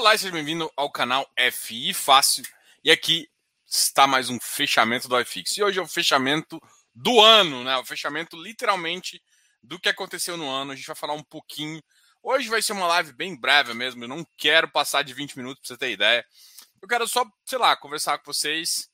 Olá, 0.00 0.16
seja 0.16 0.32
bem-vindo 0.32 0.72
ao 0.78 0.90
canal 0.90 1.30
FI 1.52 1.92
Fácil. 1.92 2.42
E 2.82 2.90
aqui 2.90 3.28
está 3.66 4.06
mais 4.06 4.30
um 4.30 4.40
fechamento 4.40 5.06
do 5.06 5.20
iFix. 5.20 5.58
E 5.58 5.62
hoje 5.62 5.78
é 5.78 5.82
o 5.82 5.86
fechamento 5.86 6.58
do 6.94 7.20
ano, 7.20 7.62
né? 7.62 7.76
O 7.76 7.84
fechamento 7.84 8.34
literalmente 8.42 9.22
do 9.62 9.78
que 9.78 9.90
aconteceu 9.90 10.38
no 10.38 10.48
ano. 10.48 10.72
A 10.72 10.74
gente 10.74 10.86
vai 10.86 10.96
falar 10.96 11.12
um 11.12 11.22
pouquinho. 11.22 11.82
Hoje 12.22 12.48
vai 12.48 12.62
ser 12.62 12.72
uma 12.72 12.86
live 12.86 13.12
bem 13.12 13.38
breve 13.38 13.74
mesmo. 13.74 14.02
Eu 14.02 14.08
não 14.08 14.26
quero 14.38 14.70
passar 14.70 15.02
de 15.02 15.12
20 15.12 15.36
minutos 15.36 15.60
para 15.60 15.68
você 15.68 15.78
ter 15.78 15.90
ideia. 15.90 16.24
Eu 16.80 16.88
quero 16.88 17.06
só, 17.06 17.22
sei 17.44 17.58
lá, 17.58 17.76
conversar 17.76 18.16
com 18.16 18.32
vocês 18.32 18.88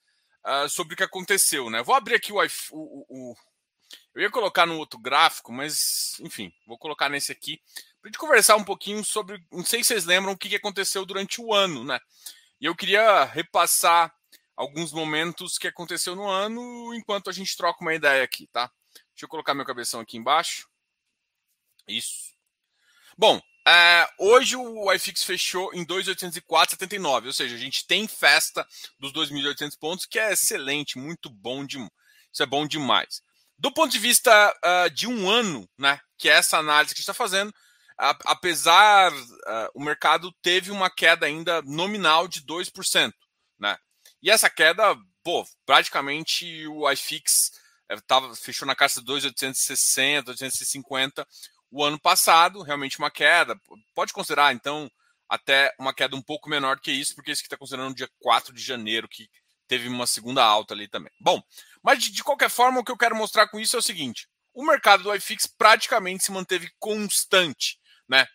uh, 0.44 0.68
sobre 0.68 0.94
o 0.94 0.96
que 0.96 1.04
aconteceu, 1.04 1.70
né? 1.70 1.84
Vou 1.84 1.94
abrir 1.94 2.16
aqui 2.16 2.32
o, 2.32 2.40
o, 2.72 3.06
o, 3.08 3.34
Eu 4.12 4.22
ia 4.22 4.30
colocar 4.30 4.66
no 4.66 4.76
outro 4.76 4.98
gráfico, 4.98 5.52
mas 5.52 6.18
enfim, 6.18 6.52
vou 6.66 6.76
colocar 6.76 7.08
nesse 7.08 7.30
aqui 7.30 7.60
para 8.06 8.10
gente 8.10 8.18
conversar 8.18 8.56
um 8.56 8.64
pouquinho 8.64 9.04
sobre. 9.04 9.44
Não 9.50 9.64
sei 9.64 9.82
se 9.82 9.88
vocês 9.88 10.04
lembram 10.04 10.32
o 10.32 10.38
que 10.38 10.54
aconteceu 10.54 11.04
durante 11.04 11.40
o 11.40 11.52
ano, 11.52 11.84
né? 11.84 11.98
E 12.60 12.64
eu 12.64 12.74
queria 12.74 13.24
repassar 13.24 14.14
alguns 14.56 14.92
momentos 14.92 15.58
que 15.58 15.66
aconteceu 15.66 16.14
no 16.14 16.26
ano 16.26 16.94
enquanto 16.94 17.28
a 17.28 17.32
gente 17.32 17.56
troca 17.56 17.82
uma 17.82 17.94
ideia 17.94 18.22
aqui, 18.22 18.46
tá? 18.46 18.70
Deixa 19.10 19.24
eu 19.24 19.28
colocar 19.28 19.54
meu 19.54 19.66
cabeção 19.66 20.00
aqui 20.00 20.16
embaixo. 20.16 20.68
Isso. 21.88 22.32
Bom, 23.18 23.40
é, 23.66 24.08
hoje 24.20 24.54
o 24.54 24.92
iFix 24.92 25.24
fechou 25.24 25.74
em 25.74 25.84
2.804,79, 25.84 27.26
ou 27.26 27.32
seja, 27.32 27.56
a 27.56 27.58
gente 27.58 27.86
tem 27.86 28.06
festa 28.06 28.66
dos 29.00 29.12
2.800 29.12 29.78
pontos, 29.78 30.06
que 30.06 30.18
é 30.18 30.32
excelente, 30.32 30.98
muito 30.98 31.28
bom, 31.28 31.66
de, 31.66 31.78
isso 32.32 32.42
é 32.42 32.46
bom 32.46 32.66
demais. 32.66 33.22
Do 33.58 33.72
ponto 33.72 33.90
de 33.90 33.98
vista 33.98 34.54
uh, 34.64 34.90
de 34.90 35.08
um 35.08 35.28
ano, 35.28 35.68
né, 35.78 35.98
que 36.16 36.28
é 36.28 36.34
essa 36.34 36.58
análise 36.58 36.94
que 36.94 36.98
a 36.98 37.00
gente 37.00 37.10
está 37.10 37.14
fazendo, 37.14 37.52
apesar 37.98 39.12
uh, 39.12 39.70
o 39.74 39.82
mercado 39.82 40.32
teve 40.42 40.70
uma 40.70 40.90
queda 40.90 41.26
ainda 41.26 41.62
nominal 41.62 42.28
de 42.28 42.42
2%, 42.42 43.12
né? 43.58 43.78
E 44.22 44.30
essa 44.30 44.50
queda, 44.50 44.96
pô, 45.22 45.46
praticamente 45.64 46.66
o 46.68 46.90
iFix 46.90 47.52
eh, 47.88 47.96
tava, 48.06 48.34
fechou 48.34 48.66
na 48.66 48.74
casa 48.74 49.00
de 49.00 49.06
2,860, 49.06 50.30
850 50.32 51.26
o 51.70 51.84
ano 51.84 51.98
passado, 51.98 52.62
realmente 52.62 52.98
uma 52.98 53.10
queda. 53.10 53.58
Pode 53.94 54.12
considerar, 54.12 54.52
então, 54.52 54.90
até 55.28 55.74
uma 55.78 55.94
queda 55.94 56.16
um 56.16 56.22
pouco 56.22 56.48
menor 56.48 56.80
que 56.80 56.90
isso, 56.92 57.14
porque 57.14 57.30
isso 57.30 57.42
que 57.42 57.46
está 57.46 57.56
considerando 57.56 57.94
dia 57.94 58.08
4 58.20 58.52
de 58.52 58.62
janeiro, 58.62 59.08
que 59.08 59.28
teve 59.68 59.88
uma 59.88 60.06
segunda 60.06 60.44
alta 60.44 60.74
ali 60.74 60.88
também. 60.88 61.12
Bom, 61.20 61.42
mas 61.82 62.02
de, 62.02 62.10
de 62.10 62.24
qualquer 62.24 62.50
forma, 62.50 62.80
o 62.80 62.84
que 62.84 62.92
eu 62.92 62.96
quero 62.96 63.16
mostrar 63.16 63.48
com 63.48 63.58
isso 63.58 63.76
é 63.76 63.78
o 63.78 63.82
seguinte: 63.82 64.28
o 64.54 64.64
mercado 64.64 65.02
do 65.02 65.14
iFix 65.14 65.46
praticamente 65.46 66.24
se 66.24 66.32
manteve 66.32 66.70
constante 66.78 67.78
né? 68.08 68.26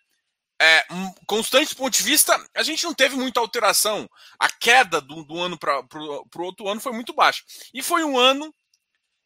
É, 0.61 0.85
constante 1.25 1.69
do 1.69 1.77
ponto 1.77 1.97
de 1.97 2.03
vista, 2.03 2.39
a 2.55 2.61
gente 2.61 2.83
não 2.83 2.93
teve 2.93 3.15
muita 3.15 3.39
alteração. 3.39 4.07
A 4.39 4.47
queda 4.47 5.01
do, 5.01 5.23
do 5.23 5.39
ano 5.39 5.57
para 5.57 5.79
o 5.79 6.43
outro 6.43 6.67
ano 6.67 6.79
foi 6.79 6.91
muito 6.91 7.13
baixa. 7.13 7.43
E 7.73 7.81
foi 7.81 8.03
um 8.03 8.17
ano. 8.17 8.53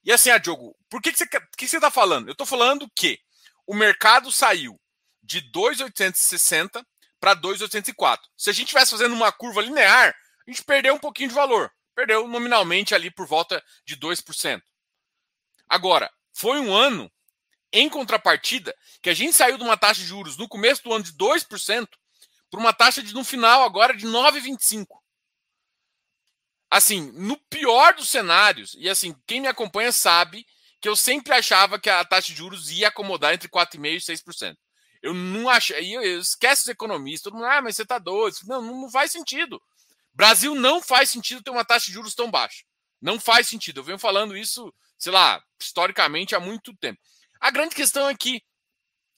E 0.04 0.14
assim, 0.14 0.30
ah, 0.30 0.38
Diogo, 0.38 0.74
por 0.90 1.02
que, 1.02 1.12
que 1.12 1.18
você 1.18 1.28
que 1.58 1.68
você 1.68 1.76
está 1.76 1.92
falando? 1.92 2.30
Eu 2.30 2.32
estou 2.32 2.48
falando 2.48 2.90
que 2.96 3.20
o 3.68 3.76
mercado 3.76 4.32
saiu 4.32 4.80
de 5.22 5.42
2,860 5.42 6.86
para 7.20 7.34
2,804. 7.34 8.30
Se 8.38 8.50
a 8.50 8.54
gente 8.54 8.68
estivesse 8.68 8.92
fazendo 8.92 9.14
uma 9.14 9.32
curva 9.32 9.62
linear, 9.62 10.16
a 10.48 10.50
gente 10.50 10.64
perdeu 10.64 10.94
um 10.94 11.00
pouquinho 11.00 11.30
de 11.30 11.36
valor. 11.36 11.70
Perdeu 11.94 12.28
nominalmente 12.28 12.96
ali 12.96 13.10
por 13.10 13.28
volta 13.28 13.62
de 13.86 13.98
2%. 13.98 14.62
Agora, 15.68 16.10
foi 16.34 16.60
um 16.60 16.74
ano 16.74 17.12
em 17.76 17.90
contrapartida, 17.90 18.74
que 19.02 19.10
a 19.10 19.14
gente 19.14 19.36
saiu 19.36 19.58
de 19.58 19.64
uma 19.64 19.76
taxa 19.76 20.00
de 20.00 20.08
juros 20.08 20.38
no 20.38 20.48
começo 20.48 20.82
do 20.82 20.94
ano 20.94 21.04
de 21.04 21.12
2% 21.14 21.88
para 22.50 22.60
uma 22.60 22.72
taxa 22.72 23.04
de 23.04 23.14
no 23.14 23.24
final 23.24 23.64
agora 23.64 23.94
de 23.94 24.08
9,25. 24.08 24.86
Assim, 26.72 27.12
no 27.12 27.38
pior 27.50 27.94
dos 27.94 28.10
cenários, 28.10 28.76
e 28.80 28.90
assim, 28.90 29.14
quem 29.28 29.42
me 29.42 29.48
acompanha 29.48 29.92
sabe 29.92 30.48
que 30.80 30.88
eu 30.88 30.96
sempre 30.96 31.34
achava 31.34 31.78
que 31.78 31.90
a 31.90 32.04
taxa 32.06 32.30
de 32.30 32.36
juros 32.36 32.72
ia 32.72 32.88
acomodar 32.88 33.34
entre 33.34 33.50
4,5% 33.50 33.96
e 33.96 33.98
6%. 33.98 34.58
Eu 35.02 35.14
não 35.14 35.50
achei, 35.50 35.96
eu, 35.96 36.02
eu 36.02 36.20
esquece 36.20 36.64
os 36.64 36.68
economistas, 36.70 37.24
todo 37.24 37.36
mundo, 37.36 37.46
ah, 37.46 37.62
mas 37.62 37.76
você 37.76 37.84
está 37.84 38.00
doido. 38.00 38.38
Não, 38.46 38.62
não 38.62 38.90
faz 38.90 39.12
sentido. 39.12 39.62
Brasil 40.14 40.56
não 40.56 40.82
faz 40.82 41.10
sentido 41.10 41.44
ter 41.44 41.52
uma 41.52 41.66
taxa 41.66 41.88
de 41.88 41.92
juros 41.92 42.16
tão 42.16 42.32
baixa. 42.32 42.64
Não 43.02 43.20
faz 43.20 43.50
sentido. 43.50 43.82
Eu 43.82 43.84
venho 43.84 44.00
falando 44.00 44.36
isso, 44.36 44.74
sei 44.98 45.12
lá, 45.12 45.44
historicamente 45.60 46.34
há 46.34 46.40
muito 46.40 46.74
tempo. 46.78 47.00
A 47.46 47.52
grande 47.52 47.76
questão 47.76 48.10
é 48.10 48.16
que 48.16 48.42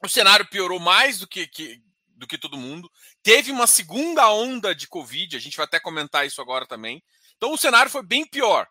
o 0.04 0.10
cenário 0.10 0.46
piorou 0.50 0.82
mais 0.82 1.18
do 1.18 1.26
que, 1.26 1.48
que, 1.48 1.82
do 2.10 2.28
que 2.28 2.38
todo 2.38 2.58
mundo. 2.58 2.92
Teve 3.24 3.54
uma 3.54 3.66
segunda 3.66 4.30
onda 4.30 4.76
de 4.76 4.86
Covid, 4.86 5.38
a 5.38 5.40
gente 5.40 5.56
vai 5.56 5.66
até 5.66 5.80
comentar 5.80 6.28
isso 6.28 6.42
agora 6.42 6.68
também. 6.68 7.02
Então 7.38 7.54
o 7.54 7.58
cenário 7.58 7.90
foi 7.90 8.04
bem 8.04 8.28
pior. 8.28 8.68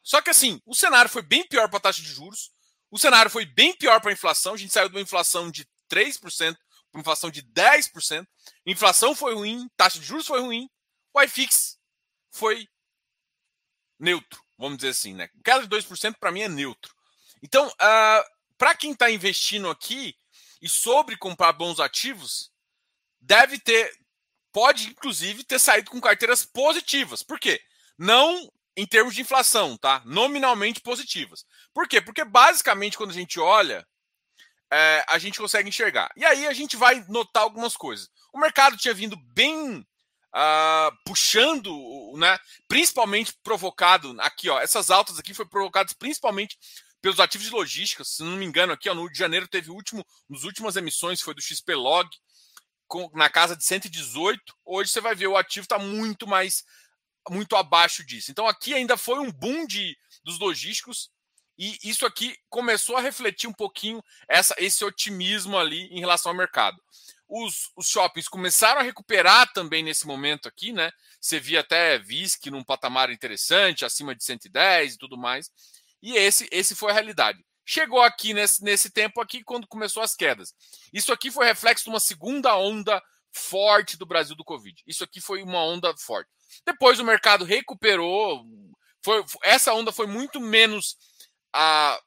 Só 0.00 0.22
que 0.22 0.30
assim, 0.30 0.62
o 0.64 0.76
cenário 0.76 1.10
foi 1.10 1.22
bem 1.22 1.44
pior 1.44 1.68
para 1.68 1.78
a 1.78 1.80
taxa 1.80 2.00
de 2.00 2.08
juros, 2.08 2.52
o 2.88 2.96
cenário 3.00 3.28
foi 3.28 3.44
bem 3.44 3.76
pior 3.76 4.00
para 4.00 4.10
a 4.10 4.12
inflação. 4.12 4.54
A 4.54 4.56
gente 4.56 4.72
saiu 4.72 4.88
de 4.88 4.94
uma 4.94 5.02
inflação 5.02 5.50
de 5.50 5.66
3% 5.90 6.20
para 6.22 6.98
uma 6.98 7.00
inflação 7.00 7.32
de 7.32 7.42
10%. 7.42 8.24
Inflação 8.64 9.12
foi 9.12 9.34
ruim, 9.34 9.68
taxa 9.76 9.98
de 9.98 10.06
juros 10.06 10.24
foi 10.24 10.40
ruim, 10.40 10.70
o 11.12 11.20
iFix 11.22 11.76
foi 12.30 12.68
neutro, 13.98 14.40
vamos 14.56 14.78
dizer 14.78 14.90
assim, 14.90 15.14
né? 15.14 15.28
Queda 15.42 15.66
de 15.66 15.68
2% 15.68 16.14
para 16.20 16.30
mim 16.30 16.42
é 16.42 16.48
neutro. 16.48 16.94
Então, 17.42 17.66
uh, 17.66 18.37
para 18.58 18.74
quem 18.74 18.92
está 18.92 19.10
investindo 19.10 19.70
aqui 19.70 20.14
e 20.60 20.68
sobre 20.68 21.16
comprar 21.16 21.52
bons 21.52 21.78
ativos, 21.78 22.50
deve 23.20 23.58
ter, 23.58 23.90
pode 24.52 24.88
inclusive 24.88 25.44
ter 25.44 25.58
saído 25.58 25.90
com 25.90 26.00
carteiras 26.00 26.44
positivas. 26.44 27.22
Por 27.22 27.38
quê? 27.38 27.60
Não 27.96 28.50
em 28.76 28.86
termos 28.86 29.14
de 29.14 29.22
inflação, 29.22 29.76
tá? 29.76 30.02
Nominalmente 30.04 30.80
positivas. 30.80 31.44
Por 31.72 31.88
quê? 31.88 32.00
Porque 32.00 32.24
basicamente 32.24 32.96
quando 32.96 33.10
a 33.10 33.14
gente 33.14 33.40
olha, 33.40 33.86
é, 34.70 35.04
a 35.08 35.18
gente 35.18 35.38
consegue 35.38 35.68
enxergar. 35.68 36.10
E 36.16 36.24
aí 36.24 36.46
a 36.46 36.52
gente 36.52 36.76
vai 36.76 37.04
notar 37.08 37.44
algumas 37.44 37.76
coisas. 37.76 38.08
O 38.32 38.38
mercado 38.38 38.76
tinha 38.76 38.92
vindo 38.92 39.16
bem 39.32 39.86
uh, 40.34 40.96
puxando, 41.04 41.72
né? 42.16 42.38
Principalmente 42.66 43.34
provocado 43.42 44.14
aqui, 44.20 44.48
ó. 44.48 44.60
Essas 44.60 44.90
altas 44.90 45.18
aqui 45.18 45.34
foram 45.34 45.48
provocadas 45.48 45.92
principalmente 45.92 46.56
pelos 47.00 47.20
ativos 47.20 47.46
de 47.46 47.52
logística. 47.52 48.04
Se 48.04 48.22
não 48.22 48.36
me 48.36 48.44
engano, 48.44 48.72
aqui 48.72 48.88
ó, 48.88 48.94
no 48.94 49.02
Rio 49.02 49.12
de 49.12 49.18
Janeiro 49.18 49.48
teve 49.48 49.70
o 49.70 49.74
último, 49.74 50.04
nas 50.28 50.44
últimas 50.44 50.76
emissões 50.76 51.20
foi 51.20 51.34
do 51.34 51.40
XP 51.40 51.74
Log, 51.74 52.08
com, 52.86 53.10
na 53.14 53.28
casa 53.28 53.56
de 53.56 53.64
118. 53.64 54.40
Hoje 54.64 54.90
você 54.90 55.00
vai 55.00 55.14
ver 55.14 55.26
o 55.26 55.36
ativo 55.36 55.64
está 55.64 55.78
muito 55.78 56.26
mais, 56.26 56.64
muito 57.28 57.56
abaixo 57.56 58.04
disso. 58.04 58.30
Então 58.30 58.46
aqui 58.46 58.74
ainda 58.74 58.96
foi 58.96 59.18
um 59.18 59.30
boom 59.30 59.66
de, 59.66 59.96
dos 60.24 60.38
logísticos 60.38 61.10
e 61.58 61.76
isso 61.82 62.06
aqui 62.06 62.36
começou 62.48 62.96
a 62.96 63.00
refletir 63.00 63.48
um 63.48 63.52
pouquinho 63.52 64.02
essa, 64.28 64.54
esse 64.58 64.84
otimismo 64.84 65.58
ali 65.58 65.88
em 65.88 65.98
relação 65.98 66.30
ao 66.30 66.38
mercado. 66.38 66.80
Os, 67.28 67.70
os 67.76 67.88
shoppings 67.88 68.28
começaram 68.28 68.80
a 68.80 68.84
recuperar 68.84 69.52
também 69.52 69.82
nesse 69.82 70.06
momento 70.06 70.48
aqui, 70.48 70.72
né? 70.72 70.92
Você 71.20 71.40
via 71.40 71.60
até 71.60 71.98
VISC 71.98 72.48
num 72.48 72.62
patamar 72.62 73.10
interessante, 73.10 73.84
acima 73.84 74.14
de 74.14 74.22
110 74.22 74.94
e 74.94 74.98
tudo 74.98 75.18
mais. 75.18 75.50
E 76.02 76.16
esse, 76.16 76.48
esse 76.50 76.74
foi 76.74 76.90
a 76.90 76.94
realidade. 76.94 77.44
Chegou 77.64 78.00
aqui 78.00 78.32
nesse, 78.32 78.62
nesse 78.62 78.90
tempo 78.90 79.20
aqui 79.20 79.44
quando 79.44 79.66
começou 79.66 80.02
as 80.02 80.14
quedas. 80.14 80.54
Isso 80.92 81.12
aqui 81.12 81.30
foi 81.30 81.46
reflexo 81.46 81.84
de 81.84 81.90
uma 81.90 82.00
segunda 82.00 82.56
onda 82.56 83.02
forte 83.32 83.96
do 83.96 84.06
Brasil 84.06 84.34
do 84.34 84.44
Covid. 84.44 84.82
Isso 84.86 85.04
aqui 85.04 85.20
foi 85.20 85.42
uma 85.42 85.62
onda 85.62 85.94
forte. 85.98 86.30
Depois 86.64 86.98
o 86.98 87.04
mercado 87.04 87.44
recuperou. 87.44 88.44
Foi, 89.04 89.24
essa 89.42 89.74
onda 89.74 89.92
foi 89.92 90.06
muito 90.06 90.40
menos 90.40 90.96
a, 91.52 92.00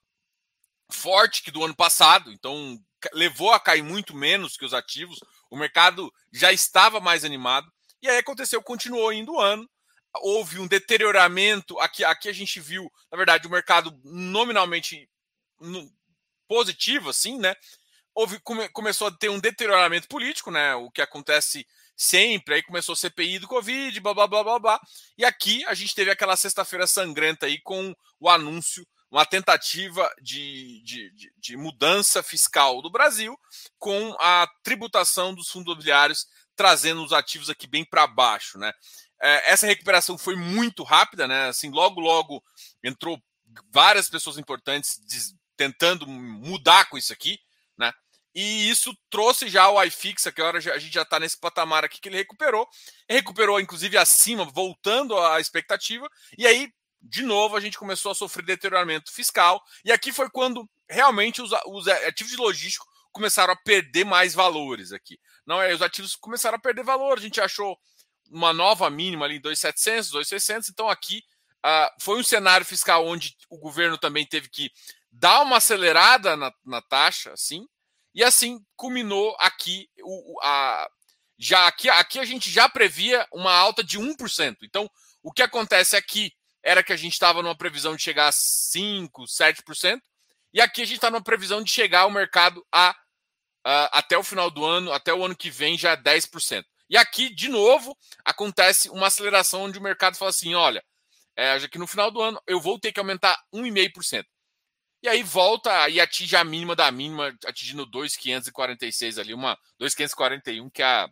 forte 0.92 1.42
que 1.42 1.52
do 1.52 1.64
ano 1.64 1.76
passado, 1.76 2.32
então 2.32 2.78
levou 3.14 3.52
a 3.52 3.60
cair 3.60 3.82
muito 3.82 4.16
menos 4.16 4.56
que 4.56 4.66
os 4.66 4.74
ativos. 4.74 5.20
O 5.50 5.58
mercado 5.58 6.12
já 6.32 6.52
estava 6.52 7.00
mais 7.00 7.24
animado. 7.24 7.72
E 8.02 8.10
aí 8.10 8.18
aconteceu, 8.18 8.62
continuou 8.62 9.12
indo 9.14 9.34
o 9.34 9.40
ano 9.40 9.68
houve 10.16 10.60
um 10.60 10.68
deterioramento. 10.68 11.80
Aqui, 11.80 12.04
aqui 12.04 12.30
a 12.30 12.34
gente 12.34 12.60
viu, 12.60 12.92
na 13.12 13.18
verdade, 13.18 13.48
o 13.48 13.52
mercado 13.52 14.00
nominalmente 14.04 15.10
positivo, 16.48 17.10
assim, 17.10 17.38
né? 17.38 17.56
Houve, 18.14 18.40
come, 18.42 18.68
começou 18.70 19.08
a 19.08 19.12
ter 19.12 19.30
um 19.30 19.40
deterioramento 19.40 20.08
político, 20.08 20.52
né? 20.52 20.76
O 20.76 20.92
que 20.92 21.02
acontece 21.02 21.66
sempre. 21.96 22.56
Aí 22.56 22.64
começou 22.64 22.94
a 22.94 22.96
CPI 22.96 23.40
do 23.40 23.48
Covid, 23.48 23.98
blá 24.00 24.14
blá 24.14 24.28
blá 24.28 24.44
blá 24.44 24.60
blá. 24.60 24.82
E 25.18 25.24
aqui 25.24 25.64
a 25.66 25.74
gente 25.74 25.96
teve 25.96 26.12
aquela 26.12 26.36
sexta-feira 26.36 26.88
sangrenta 26.88 27.46
aí 27.46 27.62
com 27.62 27.96
o 28.20 28.28
anúncio, 28.28 28.86
uma 29.10 29.26
tentativa 29.26 30.12
de, 30.22 30.82
de, 30.84 31.12
de, 31.12 31.34
de 31.38 31.58
mudança 31.58 32.24
fiscal 32.24 32.82
do 32.82 32.90
Brasil, 32.90 33.38
com 33.78 34.16
a 34.20 34.48
tributação 34.64 35.34
dos 35.34 35.50
fundos 35.50 35.72
imobiliários 35.72 36.26
trazendo 36.56 37.04
os 37.04 37.14
ativos 37.14 37.50
aqui 37.50 37.66
bem 37.66 37.84
para 37.84 38.06
baixo, 38.08 38.58
né? 38.58 38.72
É, 39.22 39.52
essa 39.52 39.68
recuperação 39.68 40.18
foi 40.18 40.36
muito 40.36 40.84
rápida, 40.84 41.28
né? 41.28 41.48
Assim, 41.48 41.70
logo, 41.70 42.00
logo 42.02 42.44
entrou 42.84 43.22
várias 43.70 44.10
pessoas 44.10 44.38
importantes 44.38 45.00
tentando 45.56 46.08
mudar 46.08 46.90
com 46.90 46.98
isso 46.98 47.14
aqui, 47.14 47.40
né? 47.78 47.94
E 48.34 48.70
isso 48.70 48.96
trouxe 49.10 49.50
já 49.50 49.70
o 49.70 49.84
iFix, 49.84 50.24
que 50.24 50.42
agora 50.42 50.58
a 50.58 50.80
gente 50.80 50.94
já 50.94 51.02
está 51.02 51.20
nesse 51.20 51.38
patamar 51.38 51.84
aqui 51.84 52.00
que 52.00 52.10
ele 52.10 52.18
recuperou. 52.18 52.68
Ele 53.08 53.20
recuperou, 53.20 53.60
inclusive, 53.60 53.98
acima, 53.98 54.46
voltando 54.46 55.18
à 55.20 55.40
expectativa. 55.40 56.10
E 56.38 56.48
aí, 56.48 56.72
de 57.02 57.24
novo, 57.24 57.58
a 57.58 57.60
gente 57.60 57.78
começou 57.78 58.12
a 58.12 58.16
sofrer 58.16 58.46
deterioramento 58.46 59.12
fiscal. 59.12 59.62
E 59.84 59.92
aqui 59.92 60.14
foi 60.14 60.30
quando 60.30 60.68
realmente 60.90 61.42
os, 61.42 61.52
os 61.68 61.88
ativos 61.88 62.32
de 62.32 62.38
logístico 62.38 62.86
começaram 63.12 63.54
a 63.54 63.58
perder 63.58 64.06
mais 64.06 64.34
valores 64.34 64.94
aqui. 64.94 65.20
Não 65.46 65.62
é, 65.62 65.74
os 65.74 65.82
ativos 65.82 66.16
começaram 66.16 66.56
a 66.56 66.62
perder 66.62 66.84
valor. 66.84 67.18
A 67.18 67.22
gente 67.22 67.42
achou 67.42 67.78
uma 68.32 68.54
nova 68.54 68.90
mínima 68.90 69.26
ali 69.26 69.38
em 69.38 69.42
2.700, 69.42 70.12
2.600. 70.12 70.70
Então 70.70 70.90
aqui 70.90 71.24
uh, 71.66 71.92
foi 72.00 72.20
um 72.20 72.24
cenário 72.24 72.66
fiscal 72.66 73.06
onde 73.06 73.36
o 73.50 73.58
governo 73.58 73.98
também 73.98 74.26
teve 74.26 74.50
que 74.50 74.72
dar 75.12 75.42
uma 75.42 75.58
acelerada 75.58 76.38
na, 76.38 76.54
na 76.66 76.82
taxa, 76.82 77.34
assim, 77.34 77.68
e 78.16 78.24
assim 78.24 78.64
culminou 78.76 79.36
aqui 79.40 79.90
o, 80.02 80.40
a, 80.42 80.90
já 81.38 81.68
aqui, 81.68 81.90
aqui 81.90 82.20
a 82.20 82.26
gente 82.26 82.50
já 82.50 82.70
previa 82.70 83.28
uma 83.34 83.54
alta 83.54 83.84
de 83.84 84.00
1%. 84.00 84.58
Então, 84.64 84.90
o 85.24 85.32
que 85.32 85.42
acontece 85.42 85.96
aqui 85.96 86.32
era 86.64 86.84
que 86.84 86.94
a 86.94 86.98
gente 86.98 87.14
estava 87.14 87.42
numa 87.42 87.58
previsão 87.58 87.96
de 87.96 88.04
chegar 88.04 88.28
a 88.28 88.32
5, 88.32 89.24
7%, 89.24 90.00
e 90.54 90.62
aqui 90.62 90.82
a 90.82 90.86
gente 90.86 90.98
está 90.98 91.10
numa 91.10 91.24
previsão 91.24 91.64
de 91.64 91.72
chegar 91.72 92.02
ao 92.02 92.12
mercado 92.12 92.66
a, 92.72 92.96
a, 93.66 94.00
até 94.00 94.18
o 94.18 94.24
final 94.24 94.52
do 94.52 94.64
ano, 94.64 94.92
até 94.92 95.14
o 95.14 95.24
ano 95.26 95.36
que 95.36 95.50
vem 95.50 95.78
já 95.78 95.98
10%. 95.98 96.64
E 96.92 96.98
aqui, 96.98 97.34
de 97.34 97.48
novo, 97.48 97.98
acontece 98.26 98.90
uma 98.90 99.08
aceleração 99.08 99.62
onde 99.62 99.80
o 99.80 99.82
mercado 99.82 100.18
fala 100.18 100.30
assim: 100.30 100.54
olha, 100.54 100.84
é, 101.38 101.58
já 101.58 101.70
que 101.70 101.80
no 101.80 101.88
final 101.88 102.12
do 102.12 102.22
ano 102.22 102.42
eu 102.46 102.60
vou 102.60 102.78
ter 102.78 102.92
que 102.92 103.00
aumentar 103.00 103.42
1,5%. 103.56 104.26
E 105.02 105.08
aí 105.08 105.24
volta 105.24 105.88
e 105.88 106.02
atinge 106.02 106.36
a 106.36 106.44
mínima 106.44 106.76
da 106.76 106.92
mínima, 106.92 107.34
atingindo 107.46 107.86
2,546 107.86 109.18
ali, 109.18 109.34
uma 109.34 109.58
2,541, 109.80 110.70
que 110.70 110.84
é, 110.84 111.08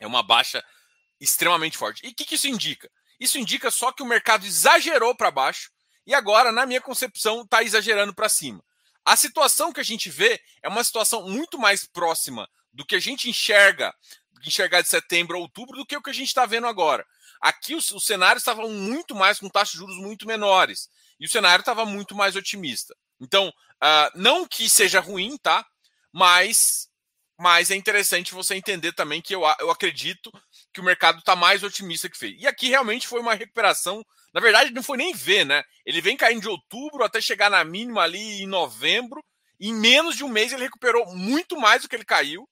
é 0.00 0.06
uma 0.06 0.22
baixa 0.22 0.64
extremamente 1.20 1.76
forte. 1.76 2.00
E 2.02 2.08
o 2.08 2.14
que, 2.14 2.24
que 2.24 2.36
isso 2.36 2.48
indica? 2.48 2.90
Isso 3.20 3.38
indica 3.38 3.70
só 3.70 3.92
que 3.92 4.02
o 4.02 4.06
mercado 4.06 4.46
exagerou 4.46 5.14
para 5.14 5.30
baixo 5.30 5.70
e 6.06 6.14
agora, 6.14 6.50
na 6.50 6.64
minha 6.64 6.80
concepção, 6.80 7.42
está 7.42 7.62
exagerando 7.62 8.14
para 8.14 8.30
cima. 8.30 8.64
A 9.04 9.16
situação 9.16 9.70
que 9.70 9.80
a 9.80 9.84
gente 9.84 10.08
vê 10.08 10.42
é 10.62 10.68
uma 10.68 10.82
situação 10.82 11.28
muito 11.28 11.58
mais 11.58 11.86
próxima 11.86 12.48
do 12.72 12.84
que 12.84 12.96
a 12.96 13.00
gente 13.00 13.28
enxerga, 13.30 13.94
enxergar 14.48 14.80
de 14.80 14.88
setembro 14.88 15.36
a 15.36 15.40
outubro, 15.40 15.76
do 15.76 15.86
que 15.86 15.96
o 15.96 16.02
que 16.02 16.10
a 16.10 16.14
gente 16.14 16.28
está 16.28 16.46
vendo 16.46 16.66
agora. 16.66 17.04
Aqui 17.40 17.74
os, 17.74 17.90
os 17.90 18.04
cenários 18.04 18.42
estavam 18.42 18.70
muito 18.70 19.14
mais 19.14 19.38
com 19.38 19.48
taxas 19.48 19.72
de 19.72 19.78
juros 19.78 19.96
muito 19.96 20.26
menores 20.26 20.88
e 21.20 21.26
o 21.26 21.28
cenário 21.28 21.62
estava 21.62 21.84
muito 21.84 22.14
mais 22.14 22.36
otimista. 22.36 22.94
Então, 23.20 23.48
uh, 23.48 24.10
não 24.14 24.46
que 24.46 24.68
seja 24.68 25.00
ruim, 25.00 25.36
tá? 25.38 25.64
Mas, 26.12 26.88
mas 27.38 27.70
é 27.70 27.76
interessante 27.76 28.34
você 28.34 28.54
entender 28.54 28.92
também 28.92 29.20
que 29.20 29.34
eu, 29.34 29.42
eu 29.60 29.70
acredito 29.70 30.30
que 30.72 30.80
o 30.80 30.84
mercado 30.84 31.18
está 31.18 31.36
mais 31.36 31.62
otimista 31.62 32.08
que 32.08 32.18
fez. 32.18 32.40
E 32.40 32.46
aqui 32.46 32.68
realmente 32.68 33.06
foi 33.06 33.20
uma 33.20 33.34
recuperação. 33.34 34.04
Na 34.32 34.40
verdade, 34.40 34.72
não 34.72 34.82
foi 34.82 34.96
nem 34.96 35.14
ver, 35.14 35.44
né? 35.44 35.62
Ele 35.86 36.00
vem 36.00 36.16
caindo 36.16 36.42
de 36.42 36.48
outubro 36.48 37.04
até 37.04 37.20
chegar 37.20 37.50
na 37.50 37.64
mínima 37.64 38.02
ali 38.02 38.42
em 38.42 38.46
novembro. 38.46 39.22
Em 39.60 39.72
menos 39.72 40.16
de 40.16 40.24
um 40.24 40.28
mês 40.28 40.52
ele 40.52 40.64
recuperou 40.64 41.14
muito 41.14 41.56
mais 41.58 41.82
do 41.82 41.88
que 41.88 41.96
ele 41.96 42.04
caiu. 42.04 42.48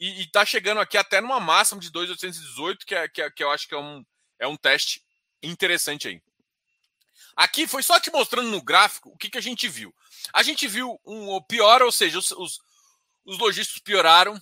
E, 0.00 0.22
está 0.22 0.46
chegando 0.46 0.80
aqui 0.80 0.96
até 0.96 1.20
numa 1.20 1.38
máxima 1.38 1.80
de 1.80 1.90
2,818, 1.90 2.86
que, 2.86 2.94
é, 2.94 3.08
que, 3.08 3.20
é, 3.20 3.30
que 3.30 3.44
eu 3.44 3.50
acho 3.50 3.68
que 3.68 3.74
é 3.74 3.78
um, 3.78 4.04
é 4.38 4.46
um 4.46 4.56
teste 4.56 5.02
interessante 5.42 6.08
aí. 6.08 6.22
Aqui 7.36 7.66
foi 7.66 7.82
só 7.82 8.00
te 8.00 8.10
mostrando 8.10 8.50
no 8.50 8.62
gráfico 8.62 9.10
o 9.10 9.16
que, 9.16 9.30
que 9.30 9.38
a 9.38 9.42
gente 9.42 9.68
viu. 9.68 9.94
A 10.32 10.42
gente 10.42 10.66
viu 10.66 10.98
um 11.04 11.40
pior, 11.42 11.82
ou 11.82 11.92
seja, 11.92 12.18
os, 12.18 12.30
os, 12.32 12.60
os 13.24 13.38
lojistas 13.38 13.78
pioraram, 13.78 14.40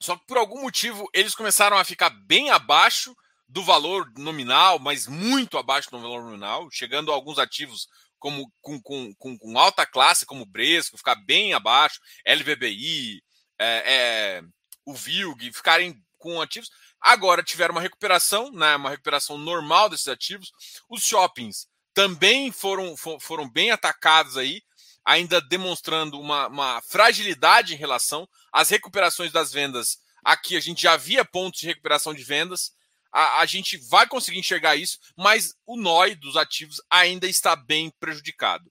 só 0.00 0.16
que 0.16 0.26
por 0.26 0.36
algum 0.36 0.62
motivo 0.62 1.08
eles 1.12 1.34
começaram 1.34 1.76
a 1.76 1.84
ficar 1.84 2.10
bem 2.10 2.50
abaixo 2.50 3.14
do 3.48 3.62
valor 3.62 4.10
nominal, 4.16 4.78
mas 4.78 5.06
muito 5.06 5.58
abaixo 5.58 5.90
do 5.90 6.00
valor 6.00 6.24
nominal, 6.24 6.68
chegando 6.70 7.10
a 7.12 7.14
alguns 7.14 7.38
ativos 7.38 7.88
como 8.18 8.50
com, 8.60 8.80
com, 8.80 9.14
com, 9.16 9.38
com 9.38 9.58
alta 9.58 9.84
classe, 9.84 10.24
como 10.24 10.42
o 10.42 10.46
Bresco, 10.46 10.96
ficar 10.96 11.14
bem 11.14 11.52
abaixo, 11.52 12.00
LVBI, 12.26 13.22
é, 13.58 13.94
é, 13.94 14.42
o 14.84 14.94
VILG, 14.94 15.52
ficarem 15.52 16.02
com 16.18 16.40
ativos. 16.40 16.70
Agora 17.00 17.42
tiveram 17.42 17.74
uma 17.74 17.80
recuperação, 17.80 18.50
né, 18.50 18.76
uma 18.76 18.90
recuperação 18.90 19.36
normal 19.36 19.88
desses 19.88 20.08
ativos. 20.08 20.50
Os 20.88 21.02
shoppings 21.02 21.66
também 21.92 22.50
foram, 22.50 22.96
foram 23.20 23.48
bem 23.48 23.70
atacados 23.70 24.36
aí, 24.36 24.62
ainda 25.04 25.40
demonstrando 25.40 26.18
uma, 26.18 26.48
uma 26.48 26.82
fragilidade 26.82 27.74
em 27.74 27.76
relação 27.76 28.28
às 28.52 28.70
recuperações 28.70 29.30
das 29.30 29.52
vendas. 29.52 29.98
Aqui 30.24 30.56
a 30.56 30.60
gente 30.60 30.82
já 30.82 30.96
via 30.96 31.24
pontos 31.24 31.60
de 31.60 31.66
recuperação 31.66 32.14
de 32.14 32.24
vendas, 32.24 32.72
a, 33.12 33.40
a 33.40 33.46
gente 33.46 33.76
vai 33.76 34.08
conseguir 34.08 34.38
enxergar 34.38 34.74
isso, 34.74 34.98
mas 35.16 35.54
o 35.64 35.76
NOI 35.76 36.16
dos 36.16 36.36
ativos 36.36 36.80
ainda 36.90 37.28
está 37.28 37.54
bem 37.54 37.92
prejudicado. 38.00 38.68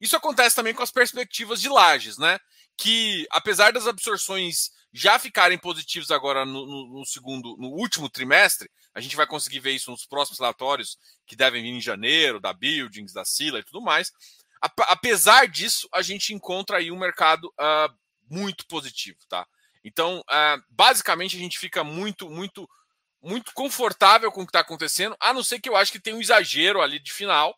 Isso 0.00 0.16
acontece 0.16 0.56
também 0.56 0.72
com 0.74 0.82
as 0.82 0.90
perspectivas 0.90 1.60
de 1.60 1.68
lajes, 1.68 2.16
né? 2.16 2.38
Que 2.76 3.26
apesar 3.30 3.72
das 3.72 3.86
absorções 3.86 4.70
já 4.92 5.18
ficarem 5.18 5.56
positivos 5.56 6.10
agora 6.10 6.44
no, 6.44 6.66
no, 6.66 6.98
no, 6.98 7.06
segundo, 7.06 7.56
no 7.56 7.68
último 7.68 8.10
trimestre, 8.10 8.70
a 8.94 9.00
gente 9.00 9.16
vai 9.16 9.26
conseguir 9.26 9.60
ver 9.60 9.72
isso 9.72 9.90
nos 9.90 10.04
próximos 10.04 10.38
relatórios 10.38 10.98
que 11.26 11.34
devem 11.34 11.62
vir 11.62 11.70
em 11.70 11.80
janeiro, 11.80 12.38
da 12.38 12.52
Buildings, 12.52 13.12
da 13.12 13.24
Sila 13.24 13.58
e 13.58 13.64
tudo 13.64 13.80
mais. 13.80 14.12
Apesar 14.60 15.48
disso, 15.48 15.88
a 15.92 16.02
gente 16.02 16.34
encontra 16.34 16.76
aí 16.76 16.92
um 16.92 16.98
mercado 16.98 17.46
uh, 17.46 17.92
muito 18.30 18.66
positivo, 18.66 19.18
tá? 19.28 19.46
Então, 19.82 20.20
uh, 20.20 20.62
basicamente, 20.68 21.36
a 21.36 21.40
gente 21.40 21.58
fica 21.58 21.82
muito, 21.82 22.30
muito, 22.30 22.68
muito 23.20 23.52
confortável 23.54 24.30
com 24.30 24.42
o 24.42 24.46
que 24.46 24.50
está 24.50 24.60
acontecendo, 24.60 25.16
a 25.18 25.32
não 25.32 25.42
ser 25.42 25.58
que 25.58 25.68
eu 25.68 25.74
acho 25.74 25.90
que 25.90 25.98
tem 25.98 26.14
um 26.14 26.20
exagero 26.20 26.80
ali 26.80 27.00
de 27.00 27.12
final. 27.12 27.56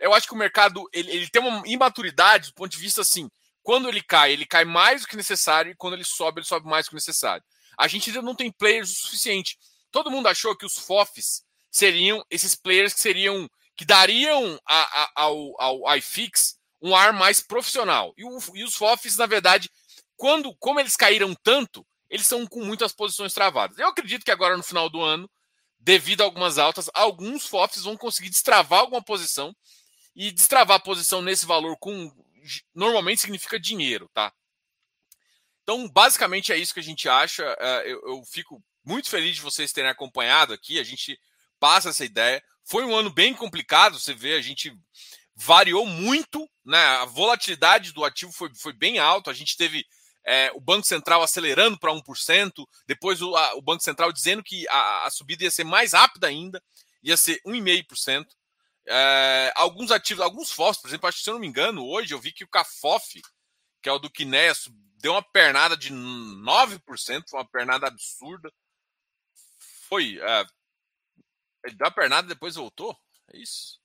Eu 0.00 0.12
acho 0.12 0.26
que 0.26 0.34
o 0.34 0.38
mercado 0.38 0.88
ele, 0.92 1.12
ele 1.12 1.28
tem 1.28 1.40
uma 1.40 1.62
imaturidade 1.64 2.48
do 2.48 2.54
ponto 2.54 2.72
de 2.72 2.78
vista 2.78 3.02
assim 3.02 3.30
quando 3.62 3.88
ele 3.88 4.02
cai, 4.02 4.32
ele 4.32 4.44
cai 4.44 4.64
mais 4.64 5.02
do 5.02 5.08
que 5.08 5.16
necessário, 5.16 5.72
e 5.72 5.76
quando 5.76 5.94
ele 5.94 6.04
sobe, 6.04 6.40
ele 6.40 6.46
sobe 6.46 6.66
mais 6.68 6.86
do 6.86 6.90
que 6.90 6.94
necessário. 6.94 7.44
A 7.78 7.88
gente 7.88 8.10
ainda 8.10 8.22
não 8.22 8.34
tem 8.34 8.50
players 8.50 8.90
o 8.90 8.94
suficiente. 8.94 9.58
Todo 9.90 10.10
mundo 10.10 10.26
achou 10.28 10.56
que 10.56 10.66
os 10.66 10.78
FOFs 10.78 11.42
seriam 11.70 12.24
esses 12.30 12.54
players 12.54 12.92
que 12.92 13.00
seriam 13.00 13.48
que 13.74 13.84
dariam 13.84 14.60
a, 14.66 15.02
a, 15.02 15.12
ao, 15.16 15.60
ao 15.60 15.96
iFix 15.96 16.56
um 16.80 16.94
ar 16.94 17.12
mais 17.12 17.40
profissional. 17.40 18.12
E, 18.16 18.24
o, 18.24 18.38
e 18.54 18.64
os 18.64 18.74
FOFs, 18.74 19.16
na 19.16 19.26
verdade, 19.26 19.70
quando 20.16 20.54
como 20.56 20.80
eles 20.80 20.96
caíram 20.96 21.34
tanto, 21.42 21.86
eles 22.10 22.26
são 22.26 22.46
com 22.46 22.62
muitas 22.64 22.92
posições 22.92 23.32
travadas. 23.32 23.78
Eu 23.78 23.88
acredito 23.88 24.24
que 24.24 24.30
agora 24.30 24.56
no 24.56 24.62
final 24.62 24.90
do 24.90 25.00
ano, 25.00 25.30
devido 25.80 26.20
a 26.20 26.24
algumas 26.24 26.58
altas, 26.58 26.90
alguns 26.92 27.46
FOFs 27.46 27.84
vão 27.84 27.96
conseguir 27.96 28.28
destravar 28.28 28.80
alguma 28.80 29.02
posição 29.02 29.54
e 30.14 30.30
destravar 30.30 30.76
a 30.76 30.80
posição 30.80 31.22
nesse 31.22 31.46
valor 31.46 31.76
com 31.78 32.12
normalmente 32.74 33.20
significa 33.20 33.58
dinheiro, 33.58 34.08
tá? 34.12 34.32
Então, 35.62 35.88
basicamente 35.88 36.52
é 36.52 36.56
isso 36.56 36.74
que 36.74 36.80
a 36.80 36.84
gente 36.84 37.08
acha. 37.08 37.44
É, 37.58 37.92
eu, 37.92 38.00
eu 38.06 38.24
fico 38.24 38.62
muito 38.84 39.08
feliz 39.08 39.36
de 39.36 39.42
vocês 39.42 39.72
terem 39.72 39.90
acompanhado 39.90 40.52
aqui. 40.52 40.78
A 40.78 40.84
gente 40.84 41.18
passa 41.60 41.90
essa 41.90 42.04
ideia. 42.04 42.42
Foi 42.64 42.84
um 42.84 42.94
ano 42.94 43.10
bem 43.10 43.34
complicado, 43.34 43.98
você 43.98 44.14
vê, 44.14 44.34
a 44.34 44.40
gente 44.40 44.76
variou 45.34 45.86
muito, 45.86 46.48
né? 46.64 46.78
A 46.78 47.04
volatilidade 47.04 47.92
do 47.92 48.04
ativo 48.04 48.32
foi, 48.32 48.50
foi 48.54 48.72
bem 48.72 48.98
alta. 48.98 49.30
A 49.30 49.34
gente 49.34 49.56
teve 49.56 49.84
é, 50.24 50.50
o 50.54 50.60
Banco 50.60 50.86
Central 50.86 51.22
acelerando 51.22 51.78
para 51.78 51.92
1%, 51.92 52.50
depois 52.86 53.20
o, 53.22 53.34
a, 53.34 53.54
o 53.54 53.62
Banco 53.62 53.82
Central 53.82 54.12
dizendo 54.12 54.42
que 54.42 54.68
a, 54.68 55.06
a, 55.06 55.10
subida 55.10 55.44
ia 55.44 55.50
ser 55.50 55.64
mais 55.64 55.92
rápida 55.92 56.26
ainda, 56.26 56.62
ia 57.02 57.16
ser 57.16 57.40
1,5%. 57.46 58.26
É, 58.86 59.52
alguns 59.54 59.90
ativos, 59.90 60.22
alguns 60.22 60.50
FOFs, 60.50 60.80
por 60.80 60.88
exemplo, 60.88 61.08
acho 61.08 61.18
que 61.18 61.24
se 61.24 61.30
eu 61.30 61.34
não 61.34 61.40
me 61.40 61.46
engano, 61.46 61.86
hoje 61.86 62.12
eu 62.14 62.20
vi 62.20 62.32
que 62.32 62.44
o 62.44 62.48
CAFOF, 62.48 63.20
que 63.80 63.88
é 63.88 63.92
o 63.92 63.98
do 63.98 64.10
Kinés, 64.10 64.68
deu 64.96 65.12
uma 65.12 65.22
pernada 65.22 65.76
de 65.76 65.92
9%, 65.92 67.28
foi 67.28 67.40
uma 67.40 67.48
pernada 67.48 67.86
absurda. 67.86 68.52
Foi. 69.88 70.18
É, 70.20 70.46
ele 71.64 71.76
deu 71.76 71.86
a 71.86 71.90
pernada 71.90 72.26
e 72.26 72.28
depois 72.28 72.54
voltou? 72.56 72.96
É 73.32 73.38
isso? 73.38 73.80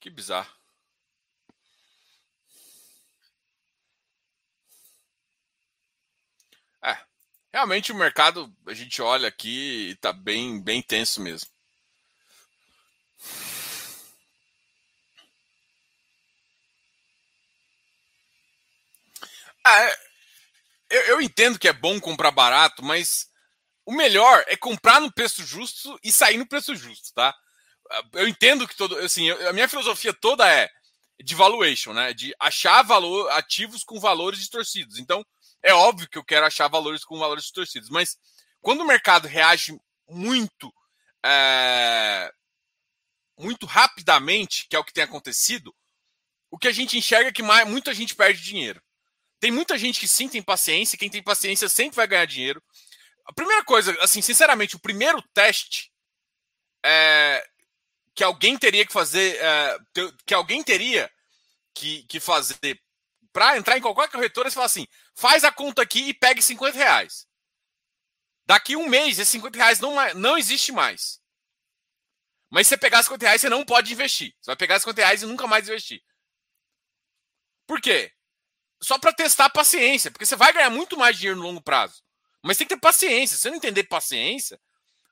Que 0.00 0.10
bizarro. 0.10 0.52
É, 6.82 6.96
Realmente 7.52 7.92
o 7.92 7.94
mercado, 7.94 8.54
a 8.66 8.74
gente 8.74 9.00
olha 9.00 9.28
aqui 9.28 9.90
está 9.92 10.12
bem, 10.12 10.60
bem 10.62 10.82
tenso 10.82 11.20
mesmo. 11.20 11.48
Ah, 19.64 19.82
é, 19.82 19.96
eu, 20.90 21.02
eu 21.02 21.20
entendo 21.20 21.58
que 21.58 21.68
é 21.68 21.72
bom 21.72 22.00
comprar 22.00 22.30
barato, 22.30 22.82
mas 22.84 23.28
o 23.84 23.92
melhor 23.92 24.44
é 24.48 24.56
comprar 24.56 25.00
no 25.00 25.12
preço 25.12 25.44
justo 25.44 25.98
e 26.02 26.12
sair 26.12 26.36
no 26.38 26.46
preço 26.46 26.74
justo, 26.76 27.12
tá? 27.14 27.34
eu 28.14 28.28
entendo 28.28 28.66
que 28.66 28.76
todo. 28.76 28.96
Assim, 28.98 29.30
a 29.30 29.52
minha 29.52 29.68
filosofia 29.68 30.12
toda 30.12 30.46
é 30.46 30.68
de 31.22 31.34
valuation, 31.34 31.92
né? 31.92 32.12
De 32.12 32.34
achar 32.38 32.82
valor, 32.82 33.30
ativos 33.32 33.82
com 33.82 33.98
valores 33.98 34.38
distorcidos. 34.38 34.98
Então, 34.98 35.24
é 35.62 35.72
óbvio 35.74 36.08
que 36.08 36.18
eu 36.18 36.24
quero 36.24 36.46
achar 36.46 36.68
valores 36.68 37.04
com 37.04 37.18
valores 37.18 37.44
distorcidos. 37.44 37.90
Mas 37.90 38.16
quando 38.60 38.80
o 38.80 38.86
mercado 38.86 39.26
reage 39.26 39.78
muito. 40.08 40.72
É, 41.24 42.32
muito 43.38 43.66
rapidamente, 43.66 44.66
que 44.68 44.74
é 44.74 44.78
o 44.78 44.84
que 44.84 44.92
tem 44.92 45.04
acontecido, 45.04 45.74
o 46.50 46.58
que 46.58 46.68
a 46.68 46.72
gente 46.72 46.98
enxerga 46.98 47.28
é 47.28 47.32
que 47.32 47.42
mais, 47.42 47.68
muita 47.68 47.94
gente 47.94 48.14
perde 48.14 48.42
dinheiro. 48.42 48.82
Tem 49.40 49.50
muita 49.50 49.78
gente 49.78 50.00
que 50.00 50.08
sim 50.08 50.28
tem 50.28 50.42
paciência, 50.42 50.98
quem 50.98 51.08
tem 51.08 51.22
paciência 51.22 51.68
sempre 51.68 51.96
vai 51.96 52.06
ganhar 52.06 52.24
dinheiro. 52.24 52.62
A 53.24 53.32
primeira 53.32 53.64
coisa, 53.64 53.96
assim, 54.02 54.20
sinceramente, 54.20 54.74
o 54.74 54.80
primeiro 54.80 55.22
teste 55.32 55.92
é, 56.84 57.46
que 58.14 58.24
alguém 58.24 58.58
teria 58.58 58.84
que 58.84 58.92
fazer, 58.92 59.36
é, 59.36 59.78
que 60.26 60.34
alguém 60.34 60.62
teria 60.62 61.10
que, 61.74 62.02
que 62.04 62.18
fazer 62.18 62.80
para 63.32 63.56
entrar 63.56 63.76
em 63.76 63.80
qualquer 63.80 64.10
corretora, 64.10 64.50
você 64.50 64.54
fala 64.54 64.66
assim: 64.66 64.86
faz 65.14 65.44
a 65.44 65.52
conta 65.52 65.82
aqui 65.82 66.08
e 66.08 66.14
pegue 66.14 66.42
50 66.42 66.76
reais. 66.76 67.26
Daqui 68.46 68.76
um 68.76 68.88
mês, 68.88 69.18
esses 69.18 69.28
50 69.32 69.58
reais 69.58 69.80
não, 69.80 69.94
não 70.14 70.38
existe 70.38 70.72
mais. 70.72 71.20
Mas 72.50 72.66
se 72.66 72.70
você 72.70 72.78
pegar 72.78 73.02
50 73.02 73.26
reais, 73.26 73.40
você 73.40 73.48
não 73.48 73.64
pode 73.64 73.92
investir. 73.92 74.34
Você 74.40 74.50
vai 74.50 74.56
pegar 74.56 74.80
50 74.80 75.02
reais 75.02 75.22
e 75.22 75.26
nunca 75.26 75.46
mais 75.46 75.68
investir. 75.68 76.02
Por 77.66 77.80
quê? 77.80 78.10
Só 78.82 78.98
para 78.98 79.12
testar 79.12 79.46
a 79.46 79.50
paciência, 79.50 80.10
porque 80.10 80.24
você 80.24 80.36
vai 80.36 80.52
ganhar 80.52 80.70
muito 80.70 80.96
mais 80.96 81.16
dinheiro 81.16 81.38
no 81.38 81.44
longo 81.44 81.60
prazo. 81.60 82.02
Mas 82.42 82.56
tem 82.56 82.66
que 82.66 82.74
ter 82.74 82.80
paciência. 82.80 83.36
Se 83.36 83.42
você 83.42 83.50
não 83.50 83.56
entender 83.56 83.84
paciência, 83.84 84.58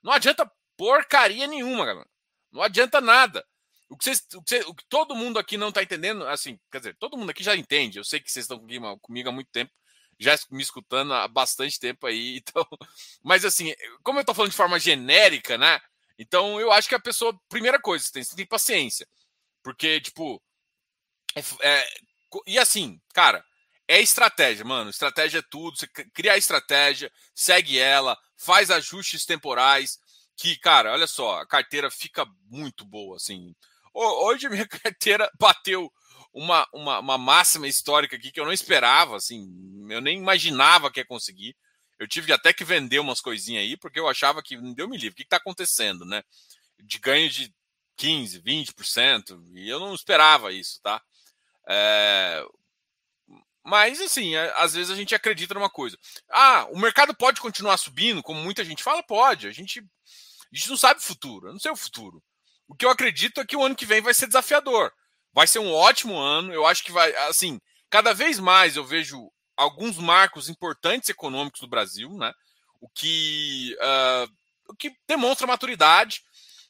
não 0.01 0.11
adianta 0.11 0.51
porcaria 0.75 1.45
nenhuma, 1.45 1.85
galera. 1.85 2.09
Não 2.51 2.61
adianta 2.61 2.99
nada. 3.01 3.45
O 3.89 3.97
que, 3.97 4.03
vocês, 4.03 4.25
o, 4.33 4.41
que 4.41 4.49
vocês, 4.49 4.65
o 4.65 4.75
que 4.75 4.83
todo 4.89 5.15
mundo 5.15 5.39
aqui 5.39 5.57
não 5.57 5.69
está 5.69 5.81
entendendo, 5.81 6.27
assim, 6.27 6.59
quer 6.71 6.79
dizer, 6.79 6.95
todo 6.97 7.17
mundo 7.17 7.29
aqui 7.29 7.43
já 7.43 7.55
entende. 7.55 7.97
Eu 7.97 8.03
sei 8.03 8.19
que 8.19 8.31
vocês 8.31 8.43
estão 8.43 8.59
comigo 8.99 9.29
há 9.29 9.31
muito 9.31 9.49
tempo, 9.51 9.71
já 10.19 10.37
me 10.51 10.61
escutando 10.61 11.13
há 11.13 11.27
bastante 11.27 11.79
tempo 11.79 12.05
aí. 12.07 12.41
Então, 12.47 12.67
mas 13.23 13.45
assim, 13.45 13.73
como 14.03 14.19
eu 14.19 14.21
estou 14.21 14.35
falando 14.35 14.51
de 14.51 14.57
forma 14.57 14.79
genérica, 14.79 15.57
né? 15.57 15.79
Então, 16.17 16.59
eu 16.59 16.71
acho 16.71 16.89
que 16.89 16.95
a 16.95 16.99
pessoa, 16.99 17.39
primeira 17.47 17.79
coisa, 17.79 18.03
você 18.03 18.11
tem, 18.11 18.23
tem 18.23 18.45
paciência. 18.45 19.07
Porque, 19.63 20.01
tipo. 20.01 20.41
É, 21.35 21.41
é, 21.67 21.87
e 22.47 22.57
assim, 22.57 22.99
cara, 23.13 23.43
é 23.87 24.01
estratégia, 24.01 24.65
mano. 24.65 24.89
Estratégia 24.89 25.39
é 25.39 25.43
tudo. 25.49 25.77
Você 25.77 25.87
cria 25.87 26.33
a 26.33 26.37
estratégia, 26.37 27.11
segue 27.35 27.77
ela, 27.79 28.17
faz 28.35 28.71
ajustes 28.71 29.25
temporais. 29.25 29.99
Que, 30.35 30.57
cara, 30.57 30.91
olha 30.93 31.07
só, 31.07 31.39
a 31.39 31.47
carteira 31.47 31.89
fica 31.91 32.25
muito 32.49 32.85
boa, 32.85 33.17
assim. 33.17 33.55
Hoje 33.97 34.47
a 34.47 34.49
minha 34.49 34.67
carteira 34.67 35.29
bateu 35.39 35.91
uma, 36.31 36.67
uma, 36.71 36.99
uma 36.99 37.17
máxima 37.17 37.67
histórica 37.67 38.15
aqui 38.15 38.31
que 38.31 38.39
eu 38.39 38.45
não 38.45 38.53
esperava, 38.53 39.15
assim. 39.15 39.47
Eu 39.89 40.01
nem 40.01 40.17
imaginava 40.17 40.91
que 40.91 40.99
ia 40.99 41.05
conseguir. 41.05 41.55
Eu 41.97 42.07
tive 42.07 42.31
até 42.31 42.53
que 42.53 42.63
vender 42.63 42.99
umas 42.99 43.19
coisinhas 43.19 43.63
aí, 43.63 43.75
porque 43.75 43.99
eu 43.99 44.07
achava 44.07 44.43
que 44.43 44.55
não 44.55 44.73
deu 44.73 44.87
me 44.87 44.97
livre. 44.97 45.13
O 45.13 45.15
que 45.15 45.23
está 45.23 45.37
acontecendo, 45.37 46.05
né? 46.05 46.21
De 46.79 46.99
ganho 46.99 47.27
de 47.27 47.51
15, 47.97 48.41
20%, 48.43 49.43
e 49.55 49.67
eu 49.67 49.79
não 49.79 49.95
esperava 49.95 50.53
isso, 50.53 50.79
tá? 50.83 51.01
É... 51.67 52.45
Mas, 53.63 53.99
assim, 53.99 54.35
às 54.35 54.75
vezes 54.75 54.91
a 54.91 54.95
gente 54.95 55.15
acredita 55.15 55.53
numa 55.55 55.69
coisa. 55.69 55.97
Ah, 56.29 56.67
o 56.71 56.79
mercado 56.79 57.13
pode 57.15 57.41
continuar 57.41 57.77
subindo, 57.77 58.23
como 58.23 58.41
muita 58.41 58.63
gente 58.63 58.83
fala? 58.83 59.03
Pode. 59.03 59.47
A 59.47 59.51
gente, 59.51 59.79
a 59.79 60.55
gente 60.55 60.69
não 60.69 60.77
sabe 60.77 60.99
o 61.01 61.03
futuro. 61.03 61.47
Eu 61.47 61.53
não 61.53 61.59
sei 61.59 61.71
o 61.71 61.75
futuro. 61.75 62.23
O 62.67 62.75
que 62.75 62.85
eu 62.85 62.89
acredito 62.89 63.39
é 63.39 63.45
que 63.45 63.55
o 63.55 63.63
ano 63.63 63.75
que 63.75 63.85
vem 63.85 64.01
vai 64.01 64.13
ser 64.13 64.27
desafiador. 64.27 64.91
Vai 65.33 65.47
ser 65.47 65.59
um 65.59 65.73
ótimo 65.73 66.17
ano. 66.17 66.53
Eu 66.53 66.65
acho 66.65 66.83
que 66.83 66.91
vai, 66.91 67.15
assim, 67.27 67.59
cada 67.89 68.13
vez 68.13 68.39
mais 68.39 68.75
eu 68.75 68.83
vejo 68.83 69.31
alguns 69.55 69.97
marcos 69.97 70.49
importantes 70.49 71.09
econômicos 71.09 71.61
do 71.61 71.67
Brasil, 71.67 72.09
né? 72.11 72.33
O 72.79 72.89
que, 72.89 73.75
uh, 73.79 74.31
o 74.69 74.75
que 74.75 74.95
demonstra 75.07 75.47
maturidade. 75.47 76.21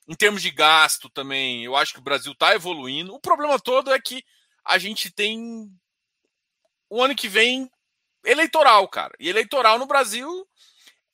Em 0.08 0.16
termos 0.16 0.42
de 0.42 0.52
gasto 0.52 1.10
também, 1.10 1.66
eu 1.66 1.76
acho 1.76 1.94
que 1.94 2.00
o 2.00 2.04
Brasil 2.04 2.32
está 2.32 2.56
evoluindo. 2.56 3.14
O 3.14 3.20
problema 3.20 3.60
todo 3.60 3.92
é 3.92 4.00
que 4.00 4.24
a 4.64 4.78
gente 4.78 5.12
tem 5.12 5.70
o 6.90 7.04
ano 7.04 7.16
que 7.16 7.28
vem 7.28 7.70
eleitoral, 8.24 8.88
cara. 8.88 9.14
E 9.20 9.28
eleitoral 9.28 9.78
no 9.78 9.86
Brasil, 9.86 10.48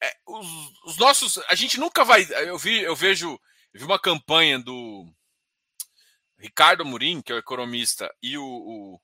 é, 0.01 0.15
os, 0.27 0.47
os, 0.85 0.97
nossos. 0.97 1.39
A 1.47 1.55
gente 1.55 1.79
nunca 1.79 2.03
vai. 2.03 2.27
Eu, 2.47 2.57
vi, 2.57 2.81
eu 2.81 2.95
vejo 2.95 3.39
eu 3.73 3.79
vi 3.79 3.85
uma 3.85 3.99
campanha 3.99 4.59
do 4.59 5.05
Ricardo 6.37 6.85
Murim, 6.85 7.21
que 7.21 7.31
é 7.31 7.35
o 7.35 7.39
economista, 7.39 8.13
e 8.21 8.37
o, 8.37 8.43
o 8.43 9.01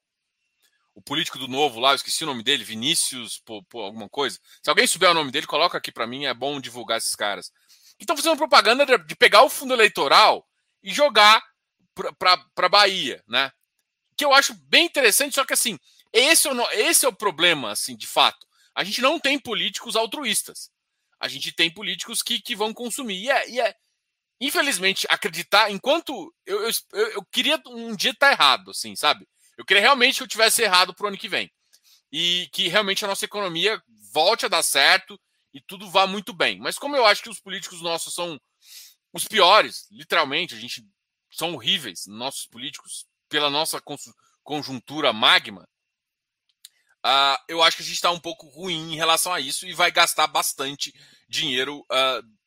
o 0.99 1.01
político 1.01 1.39
do 1.39 1.47
novo 1.47 1.79
lá, 1.79 1.91
eu 1.91 1.95
esqueci 1.95 2.25
o 2.25 2.27
nome 2.27 2.43
dele, 2.43 2.61
Vinícius, 2.61 3.39
pô, 3.45 3.63
pô, 3.63 3.83
alguma 3.83 4.09
coisa. 4.09 4.38
Se 4.61 4.69
alguém 4.69 4.85
souber 4.85 5.09
o 5.09 5.13
nome 5.13 5.31
dele, 5.31 5.47
coloca 5.47 5.77
aqui 5.77 5.93
para 5.93 6.05
mim, 6.05 6.25
é 6.25 6.33
bom 6.33 6.59
divulgar 6.59 6.97
esses 6.97 7.15
caras. 7.15 7.53
Que 7.97 8.03
estão 8.03 8.17
fazendo 8.17 8.35
propaganda 8.35 8.85
de, 8.85 8.97
de, 9.05 9.15
pegar 9.15 9.43
o 9.43 9.49
fundo 9.49 9.73
eleitoral 9.73 10.45
e 10.83 10.93
jogar 10.93 11.41
para 12.17 12.67
Bahia, 12.67 13.23
né? 13.25 13.49
Que 14.17 14.25
eu 14.25 14.33
acho 14.33 14.53
bem 14.53 14.88
interessante, 14.88 15.35
só 15.35 15.45
que 15.45 15.53
assim, 15.53 15.79
esse 16.11 16.49
é, 16.49 16.51
o, 16.51 16.71
esse 16.71 17.05
é 17.05 17.07
o 17.07 17.15
problema, 17.15 17.71
assim, 17.71 17.95
de 17.95 18.05
fato. 18.05 18.45
A 18.75 18.83
gente 18.83 19.01
não 19.01 19.17
tem 19.17 19.39
políticos 19.39 19.95
altruístas. 19.95 20.69
A 21.17 21.29
gente 21.29 21.53
tem 21.53 21.71
políticos 21.71 22.21
que, 22.21 22.41
que 22.41 22.57
vão 22.57 22.73
consumir. 22.73 23.23
E 23.23 23.31
é, 23.31 23.49
e 23.49 23.61
é 23.61 23.73
infelizmente, 24.39 25.05
acreditar, 25.10 25.69
enquanto 25.69 26.34
eu, 26.46 26.63
eu, 26.63 26.72
eu 27.12 27.25
queria 27.31 27.62
um 27.67 27.96
dia 27.96 28.12
estar 28.12 28.27
tá 28.27 28.31
errado, 28.34 28.72
assim, 28.72 28.96
sabe? 28.96 29.27
Eu 29.58 29.65
queria 29.65 29.81
realmente 29.81 30.17
que 30.17 30.24
eu 30.24 30.27
tivesse 30.27 30.62
errado 30.62 30.93
para 30.93 31.05
o 31.05 31.08
ano 31.10 31.17
que 31.17 31.27
vem. 31.27 31.51
E 32.12 32.48
que 32.53 32.67
realmente 32.67 33.03
a 33.03 33.08
nossa 33.08 33.25
economia 33.25 33.81
volte 34.12 34.46
a 34.46 34.50
dar 34.50 34.63
certo 34.63 35.19
e 35.53 35.62
tudo 35.62 35.89
vá 35.89 36.08
muito 36.08 36.34
bem. 36.34 36.58
Mas 36.60 36.77
como 36.77 36.96
eu 36.96 37.05
acho 37.05 37.22
que 37.22 37.29
os 37.29 37.39
políticos 37.39 37.81
nossos 37.81 38.13
são 38.13 38.39
os 39.13 39.27
piores, 39.27 39.88
literalmente, 39.91 40.55
a 40.55 40.60
gente 40.60 40.84
são 41.31 41.53
horríveis, 41.53 42.05
nossos 42.08 42.48
políticos, 42.48 43.05
pela 43.27 43.50
nossa 43.50 43.81
conjuntura 44.43 45.13
magma, 45.13 45.67
uh, 47.05 47.38
eu 47.48 47.62
acho 47.62 47.77
que 47.77 47.84
a 47.84 47.86
gente 47.86 47.96
está 47.96 48.12
um 48.12 48.19
pouco 48.19 48.48
ruim 48.48 48.93
em 48.93 48.96
relação 48.96 49.34
a 49.34 49.39
isso 49.39 49.67
e 49.67 49.74
vai 49.74 49.91
gastar 49.91 50.27
bastante 50.27 50.93
dinheiro 51.27 51.79
uh, 51.79 52.38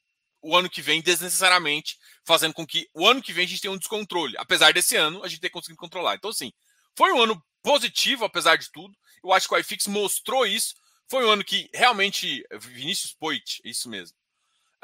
o 0.43 0.57
ano 0.57 0.69
que 0.69 0.83
vem 0.83 1.01
desnecessariamente, 1.01 1.99
fazendo 2.25 2.53
com 2.53 2.67
que 2.67 2.89
o 2.93 3.07
ano 3.07 3.23
que 3.23 3.33
vem 3.33 3.45
a 3.45 3.49
gente 3.49 3.61
tenha 3.61 3.73
um 3.73 3.79
descontrole. 3.79 4.35
Apesar 4.37 4.73
desse 4.73 4.97
ano 4.97 5.23
a 5.25 5.29
gente 5.29 5.41
ter 5.41 5.51
conseguido 5.51 5.79
controlar. 5.79 6.17
Então, 6.17 6.31
assim, 6.31 6.53
foi 6.97 7.13
um 7.13 7.23
ano 7.23 7.43
positivo, 7.63 8.25
apesar 8.25 8.57
de 8.57 8.71
tudo. 8.71 8.95
Eu 9.23 9.33
acho 9.33 9.49
que 9.49 9.55
o 9.55 9.59
iFix 9.59 9.87
mostrou 9.87 10.45
isso. 10.45 10.75
Foi 11.09 11.25
um 11.25 11.31
ano 11.31 11.45
que 11.45 11.71
realmente. 11.73 12.45
Vinícius 12.59 13.13
Poit, 13.13 13.61
isso 13.65 13.89
mesmo. 13.89 14.17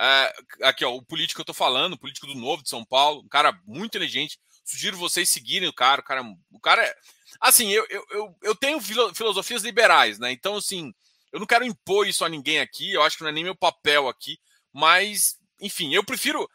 É, 0.00 0.32
aqui, 0.62 0.84
ó, 0.84 0.94
o 0.94 1.02
político 1.02 1.38
que 1.38 1.40
eu 1.40 1.46
tô 1.46 1.54
falando, 1.54 1.94
o 1.94 1.98
político 1.98 2.26
do 2.26 2.36
Novo 2.36 2.62
de 2.62 2.68
São 2.68 2.84
Paulo, 2.84 3.22
um 3.22 3.28
cara 3.28 3.52
muito 3.66 3.96
inteligente. 3.96 4.38
Sugiro 4.64 4.96
vocês 4.96 5.28
seguirem 5.28 5.68
o 5.68 5.72
cara. 5.72 6.00
O 6.00 6.04
cara, 6.04 6.22
o 6.52 6.60
cara 6.60 6.84
é. 6.84 6.94
Assim, 7.40 7.70
eu, 7.70 7.86
eu, 7.90 8.06
eu, 8.10 8.36
eu 8.42 8.54
tenho 8.54 8.80
filosofias 8.80 9.62
liberais, 9.62 10.18
né? 10.18 10.30
Então, 10.30 10.56
assim, 10.56 10.94
eu 11.32 11.40
não 11.40 11.46
quero 11.46 11.64
impor 11.64 12.06
isso 12.06 12.24
a 12.24 12.28
ninguém 12.28 12.60
aqui. 12.60 12.92
Eu 12.92 13.02
acho 13.02 13.16
que 13.16 13.22
não 13.22 13.30
é 13.30 13.32
nem 13.32 13.44
meu 13.44 13.56
papel 13.56 14.08
aqui. 14.08 14.38
Mas, 14.72 15.37
enfim, 15.60 15.94
eu 15.94 16.04
prefiro. 16.04 16.48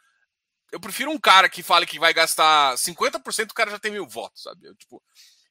Eu 0.72 0.80
prefiro 0.80 1.10
um 1.10 1.18
cara 1.18 1.48
que 1.48 1.62
fale 1.62 1.86
que 1.86 2.00
vai 2.00 2.12
gastar 2.12 2.74
50%, 2.74 3.50
o 3.50 3.54
cara 3.54 3.70
já 3.70 3.78
tem 3.78 3.92
mil 3.92 4.08
votos, 4.08 4.42
sabe? 4.42 4.66
Eu, 4.66 4.74
tipo, 4.74 5.00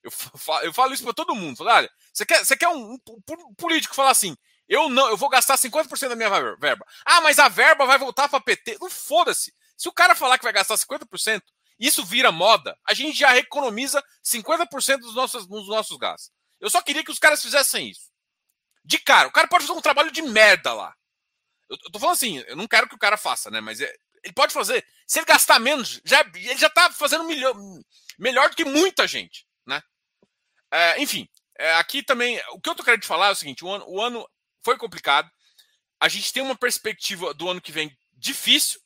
eu 0.03 0.11
falo, 0.11 0.65
eu 0.65 0.73
falo 0.73 0.93
isso 0.93 1.03
para 1.03 1.13
todo 1.13 1.35
mundo. 1.35 1.57
Falo, 1.57 1.69
olha, 1.69 1.89
você 2.11 2.25
quer, 2.25 2.43
você 2.43 2.57
quer 2.57 2.67
um, 2.67 2.93
um, 2.93 3.55
político 3.55 3.95
falar 3.95 4.11
assim: 4.11 4.35
eu 4.67 4.89
não, 4.89 5.09
eu 5.09 5.17
vou 5.17 5.29
gastar 5.29 5.57
50% 5.57 6.09
da 6.09 6.15
minha 6.15 6.29
verba. 6.57 6.85
Ah, 7.05 7.21
mas 7.21 7.39
a 7.39 7.47
verba 7.47 7.85
vai 7.85 7.97
voltar 7.97 8.27
para 8.27 8.41
PT. 8.41 8.77
Não 8.81 8.89
foda-se. 8.89 9.53
Se 9.77 9.87
o 9.87 9.93
cara 9.93 10.13
falar 10.13 10.37
que 10.37 10.43
vai 10.43 10.53
gastar 10.53 10.75
50%, 10.75 11.41
isso 11.79 12.05
vira 12.05 12.31
moda, 12.31 12.77
a 12.87 12.93
gente 12.93 13.17
já 13.17 13.35
economiza 13.37 14.03
50% 14.23 14.99
dos 14.99 15.15
nossos, 15.15 15.47
dos 15.47 15.67
nossos 15.67 15.97
gastos. 15.97 16.31
Eu 16.59 16.69
só 16.69 16.81
queria 16.81 17.03
que 17.03 17.11
os 17.11 17.19
caras 17.19 17.41
fizessem 17.41 17.89
isso. 17.89 18.11
De 18.85 18.99
cara, 18.99 19.29
o 19.29 19.31
cara 19.31 19.47
pode 19.47 19.65
fazer 19.65 19.77
um 19.77 19.81
trabalho 19.81 20.11
de 20.11 20.21
merda 20.21 20.73
lá. 20.73 20.93
Eu, 21.69 21.77
eu 21.85 21.91
tô 21.91 21.99
falando 21.99 22.15
assim, 22.15 22.43
eu 22.47 22.55
não 22.55 22.67
quero 22.67 22.87
que 22.87 22.95
o 22.95 22.99
cara 22.99 23.17
faça, 23.17 23.49
né? 23.51 23.61
Mas 23.61 23.81
é, 23.81 23.93
ele 24.23 24.33
pode 24.33 24.53
fazer. 24.53 24.85
Se 25.07 25.19
ele 25.19 25.25
gastar 25.25 25.59
menos, 25.59 26.01
já, 26.05 26.21
ele 26.35 26.57
já 26.57 26.69
tá 26.69 26.91
fazendo 26.91 27.23
melhor, 27.25 27.55
melhor 28.17 28.49
do 28.49 28.55
que 28.55 28.65
muita 28.65 29.07
gente. 29.07 29.45
É, 30.73 30.99
enfim, 30.99 31.29
é, 31.59 31.75
aqui 31.75 32.01
também, 32.01 32.41
o 32.51 32.59
que 32.59 32.67
eu 32.67 32.73
tô 32.73 32.83
querendo 32.83 33.01
te 33.01 33.07
falar 33.07 33.27
é 33.27 33.31
o 33.31 33.35
seguinte: 33.35 33.63
o 33.63 33.69
ano, 33.69 33.85
o 33.87 34.01
ano 34.01 34.27
foi 34.65 34.75
complicado. 34.75 35.29
A 35.99 36.09
gente 36.09 36.33
tem 36.33 36.41
uma 36.41 36.55
perspectiva 36.55 37.31
do 37.33 37.47
ano 37.47 37.61
que 37.61 37.71
vem 37.71 37.95
difícil. 38.13 38.81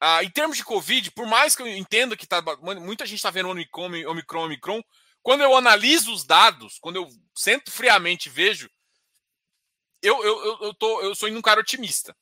Ah, 0.00 0.24
em 0.24 0.30
termos 0.30 0.56
de 0.56 0.64
Covid, 0.64 1.12
por 1.12 1.28
mais 1.28 1.54
que 1.54 1.62
eu 1.62 1.68
entenda 1.68 2.16
que 2.16 2.26
tá, 2.26 2.42
muita 2.80 3.06
gente 3.06 3.18
está 3.18 3.30
vendo 3.30 3.48
Omicron, 3.50 3.86
Omicron, 4.08 4.46
Omicron, 4.46 4.82
quando 5.22 5.42
eu 5.42 5.56
analiso 5.56 6.12
os 6.12 6.24
dados, 6.24 6.76
quando 6.80 6.96
eu 6.96 7.08
sento 7.36 7.70
friamente 7.70 8.28
vejo, 8.28 8.68
eu, 10.02 10.22
eu, 10.24 10.58
eu, 10.62 10.74
tô, 10.74 11.00
eu 11.00 11.14
sou 11.14 11.28
um 11.28 11.42
cara 11.42 11.60
otimista. 11.60 12.16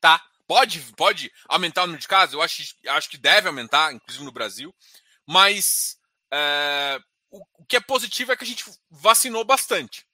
Tá? 0.00 0.24
Pode, 0.46 0.80
pode 0.96 1.32
aumentar 1.48 1.82
o 1.82 1.86
número 1.86 2.00
de 2.00 2.08
casos? 2.08 2.34
Eu 2.34 2.42
acho, 2.42 2.62
acho 2.88 3.10
que 3.10 3.18
deve 3.18 3.48
aumentar, 3.48 3.92
inclusive 3.92 4.24
no 4.24 4.32
Brasil. 4.32 4.74
Mas 5.26 5.98
é, 6.32 7.00
o, 7.30 7.42
o, 7.58 7.66
que 7.66 7.76
é 7.76 7.80
positivo 7.80 8.32
é 8.32 8.36
que 8.36 8.44
a 8.44 8.46
gente 8.46 8.64
vacinou 8.88 9.44
bastante. 9.44 10.06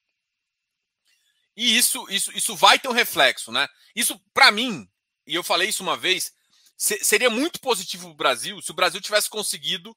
E 1.54 1.76
isso, 1.76 2.06
isso, 2.08 2.32
isso 2.32 2.56
vai 2.56 2.78
ter 2.78 2.88
um 2.88 2.92
reflexo, 2.92 3.52
né? 3.52 3.68
Isso, 3.94 4.18
para 4.32 4.50
mim, 4.50 4.88
e 5.26 5.34
eu 5.34 5.42
falei 5.42 5.68
isso 5.68 5.82
uma 5.82 5.98
vez, 5.98 6.32
se, 6.76 7.04
seria 7.04 7.28
muito 7.28 7.60
positivo 7.60 8.04
para 8.04 8.12
o 8.12 8.16
Brasil 8.16 8.62
se 8.62 8.70
o 8.70 8.74
Brasil 8.74 9.00
tivesse 9.00 9.28
conseguido. 9.28 9.96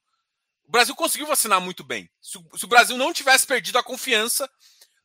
O 0.64 0.70
Brasil 0.70 0.94
conseguiu 0.94 1.26
vacinar 1.26 1.60
muito 1.60 1.82
bem. 1.82 2.10
Se, 2.20 2.38
se 2.56 2.64
o 2.64 2.68
Brasil 2.68 2.96
não 2.96 3.12
tivesse 3.12 3.46
perdido 3.46 3.78
a 3.78 3.82
confiança 3.82 4.50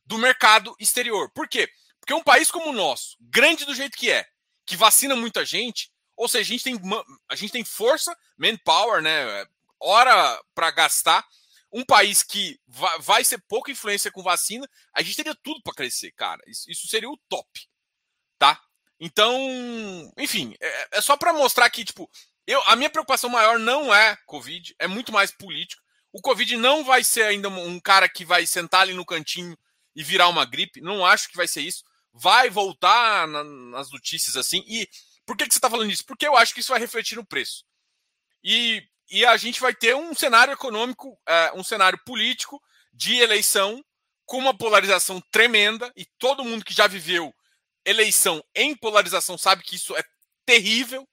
do 0.04 0.18
mercado 0.18 0.74
exterior. 0.78 1.30
Por 1.30 1.48
quê? 1.48 1.68
Porque 2.00 2.14
um 2.14 2.22
país 2.22 2.50
como 2.50 2.70
o 2.70 2.72
nosso, 2.72 3.16
grande 3.20 3.64
do 3.64 3.74
jeito 3.74 3.96
que 3.96 4.10
é, 4.10 4.26
que 4.66 4.76
vacina 4.76 5.14
muita 5.14 5.44
gente, 5.44 5.90
ou 6.16 6.28
seja, 6.28 6.42
a 6.42 6.56
gente 6.56 6.64
tem, 6.64 6.80
a 7.28 7.36
gente 7.36 7.52
tem 7.52 7.64
força, 7.64 8.16
manpower, 8.36 9.02
né? 9.02 9.46
Hora 9.80 10.40
para 10.54 10.70
gastar. 10.70 11.26
Um 11.74 11.84
país 11.84 12.22
que 12.22 12.60
vai, 12.68 13.24
ser 13.24 13.38
pouca 13.48 13.70
influência 13.70 14.10
com 14.12 14.22
vacina, 14.22 14.68
a 14.92 15.00
gente 15.00 15.16
teria 15.16 15.34
tudo 15.34 15.62
para 15.62 15.72
crescer, 15.72 16.12
cara. 16.12 16.42
Isso, 16.46 16.70
isso 16.70 16.86
seria 16.86 17.08
o 17.08 17.16
top, 17.30 17.48
tá? 18.38 18.60
Então, 19.00 20.12
enfim, 20.18 20.54
é, 20.60 20.88
é 20.98 21.00
só 21.00 21.16
para 21.16 21.32
mostrar 21.32 21.68
que, 21.70 21.82
tipo, 21.82 22.10
eu, 22.46 22.62
a 22.66 22.76
minha 22.76 22.90
preocupação 22.90 23.30
maior 23.30 23.58
não 23.58 23.92
é 23.92 24.16
Covid, 24.26 24.74
é 24.78 24.86
muito 24.86 25.10
mais 25.12 25.30
político. 25.30 25.82
O 26.12 26.20
Covid 26.20 26.56
não 26.58 26.84
vai 26.84 27.02
ser 27.02 27.22
ainda 27.22 27.48
um 27.48 27.80
cara 27.80 28.06
que 28.06 28.24
vai 28.24 28.44
sentar 28.44 28.82
ali 28.82 28.92
no 28.92 29.06
cantinho 29.06 29.56
e 29.94 30.02
virar 30.02 30.28
uma 30.28 30.44
gripe. 30.44 30.80
Não 30.80 31.04
acho 31.04 31.28
que 31.28 31.36
vai 31.36 31.48
ser 31.48 31.62
isso. 31.62 31.84
Vai 32.12 32.50
voltar 32.50 33.26
na, 33.26 33.44
nas 33.44 33.90
notícias 33.90 34.36
assim. 34.36 34.64
E 34.66 34.88
por 35.24 35.36
que, 35.36 35.46
que 35.46 35.52
você 35.52 35.58
está 35.58 35.70
falando 35.70 35.90
isso? 35.90 36.04
Porque 36.04 36.26
eu 36.26 36.36
acho 36.36 36.52
que 36.52 36.60
isso 36.60 36.72
vai 36.72 36.80
refletir 36.80 37.16
no 37.16 37.24
preço. 37.24 37.64
E, 38.42 38.82
e 39.10 39.24
a 39.24 39.36
gente 39.36 39.60
vai 39.60 39.74
ter 39.74 39.94
um 39.94 40.14
cenário 40.14 40.52
econômico, 40.52 41.18
é, 41.26 41.52
um 41.54 41.64
cenário 41.64 41.98
político 42.04 42.60
de 42.92 43.16
eleição 43.16 43.84
com 44.24 44.38
uma 44.38 44.56
polarização 44.56 45.20
tremenda. 45.30 45.92
E 45.96 46.04
todo 46.18 46.44
mundo 46.44 46.64
que 46.64 46.74
já 46.74 46.86
viveu 46.86 47.34
eleição 47.84 48.42
em 48.54 48.76
polarização 48.76 49.36
sabe 49.36 49.62
que 49.62 49.76
isso 49.76 49.96
é 49.96 50.04
terrível, 50.46 51.08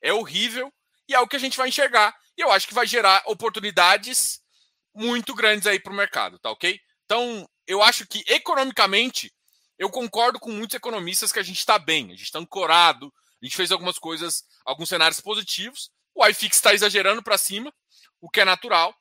é 0.00 0.12
horrível. 0.12 0.72
E 1.08 1.14
é 1.14 1.20
o 1.20 1.28
que 1.28 1.36
a 1.36 1.38
gente 1.38 1.56
vai 1.56 1.68
enxergar. 1.68 2.14
E 2.36 2.40
eu 2.40 2.50
acho 2.50 2.66
que 2.66 2.74
vai 2.74 2.86
gerar 2.86 3.22
oportunidades 3.26 4.40
muito 4.94 5.34
grandes 5.34 5.66
aí 5.66 5.80
para 5.80 5.92
o 5.92 5.96
mercado, 5.96 6.38
tá 6.38 6.50
ok? 6.50 6.80
Então, 7.12 7.46
eu 7.66 7.82
acho 7.82 8.06
que 8.06 8.24
economicamente, 8.26 9.30
eu 9.78 9.90
concordo 9.90 10.40
com 10.40 10.50
muitos 10.50 10.74
economistas 10.74 11.30
que 11.30 11.38
a 11.38 11.42
gente 11.42 11.58
está 11.58 11.78
bem, 11.78 12.06
a 12.06 12.16
gente 12.16 12.22
está 12.22 12.38
ancorado, 12.38 13.12
a 13.42 13.44
gente 13.44 13.54
fez 13.54 13.70
algumas 13.70 13.98
coisas, 13.98 14.44
alguns 14.64 14.88
cenários 14.88 15.20
positivos. 15.20 15.90
O 16.14 16.26
iFix 16.26 16.56
está 16.56 16.72
exagerando 16.72 17.22
para 17.22 17.36
cima, 17.36 17.70
o 18.18 18.30
que 18.30 18.40
é 18.40 18.46
natural. 18.46 18.96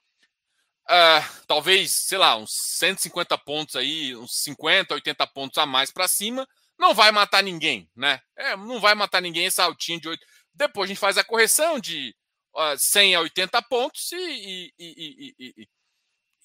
Uh, 0.90 1.46
talvez, 1.48 1.94
sei 1.94 2.18
lá, 2.18 2.36
uns 2.36 2.52
150 2.52 3.38
pontos 3.38 3.78
aí, 3.78 4.14
uns 4.14 4.44
50, 4.44 4.94
80 4.94 5.28
pontos 5.28 5.58
a 5.58 5.66
mais 5.66 5.90
para 5.90 6.06
cima, 6.06 6.46
não 6.78 6.94
vai 6.94 7.14
matar 7.14 7.42
ninguém, 7.42 7.90
né? 7.96 8.20
É, 8.36 8.58
não 8.58 8.82
vai 8.82 8.94
matar 8.94 9.22
ninguém 9.22 9.46
esse 9.46 9.62
altinho 9.62 10.02
de 10.02 10.10
8. 10.10 10.26
Depois 10.54 10.90
a 10.90 10.90
gente 10.90 11.00
faz 11.00 11.18
a 11.18 11.24
correção 11.24 11.80
de 11.80 12.14
uh, 12.58 12.78
100 12.78 13.16
a 13.16 13.22
80 13.22 13.62
pontos 13.70 14.12
e, 14.12 14.74
e, 14.78 15.34
e, 15.40 15.68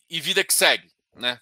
e 0.09 0.21
vida 0.21 0.45
que 0.45 0.55
segue, 0.55 0.89
né? 1.17 1.41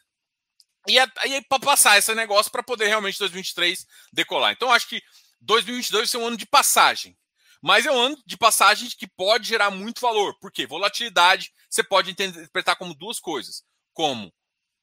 E 0.86 0.98
aí 0.98 1.42
para 1.48 1.60
passar 1.60 1.98
esse 1.98 2.14
negócio 2.14 2.52
para 2.52 2.62
poder 2.62 2.86
realmente 2.86 3.18
2023 3.18 3.86
decolar. 4.12 4.52
Então 4.52 4.70
acho 4.70 4.88
que 4.88 5.02
2022 5.40 6.00
vai 6.02 6.06
ser 6.06 6.16
um 6.18 6.26
ano 6.26 6.36
de 6.36 6.46
passagem. 6.46 7.16
Mas 7.62 7.86
é 7.86 7.90
um 7.90 7.98
ano 7.98 8.22
de 8.26 8.36
passagem 8.36 8.90
que 8.90 9.06
pode 9.06 9.48
gerar 9.48 9.70
muito 9.70 10.00
valor. 10.00 10.38
Por 10.38 10.52
quê? 10.52 10.66
Volatilidade 10.66 11.50
você 11.74 11.82
pode 11.82 12.10
interpretar 12.10 12.76
como 12.76 12.94
duas 12.94 13.18
coisas: 13.18 13.64
como 13.92 14.32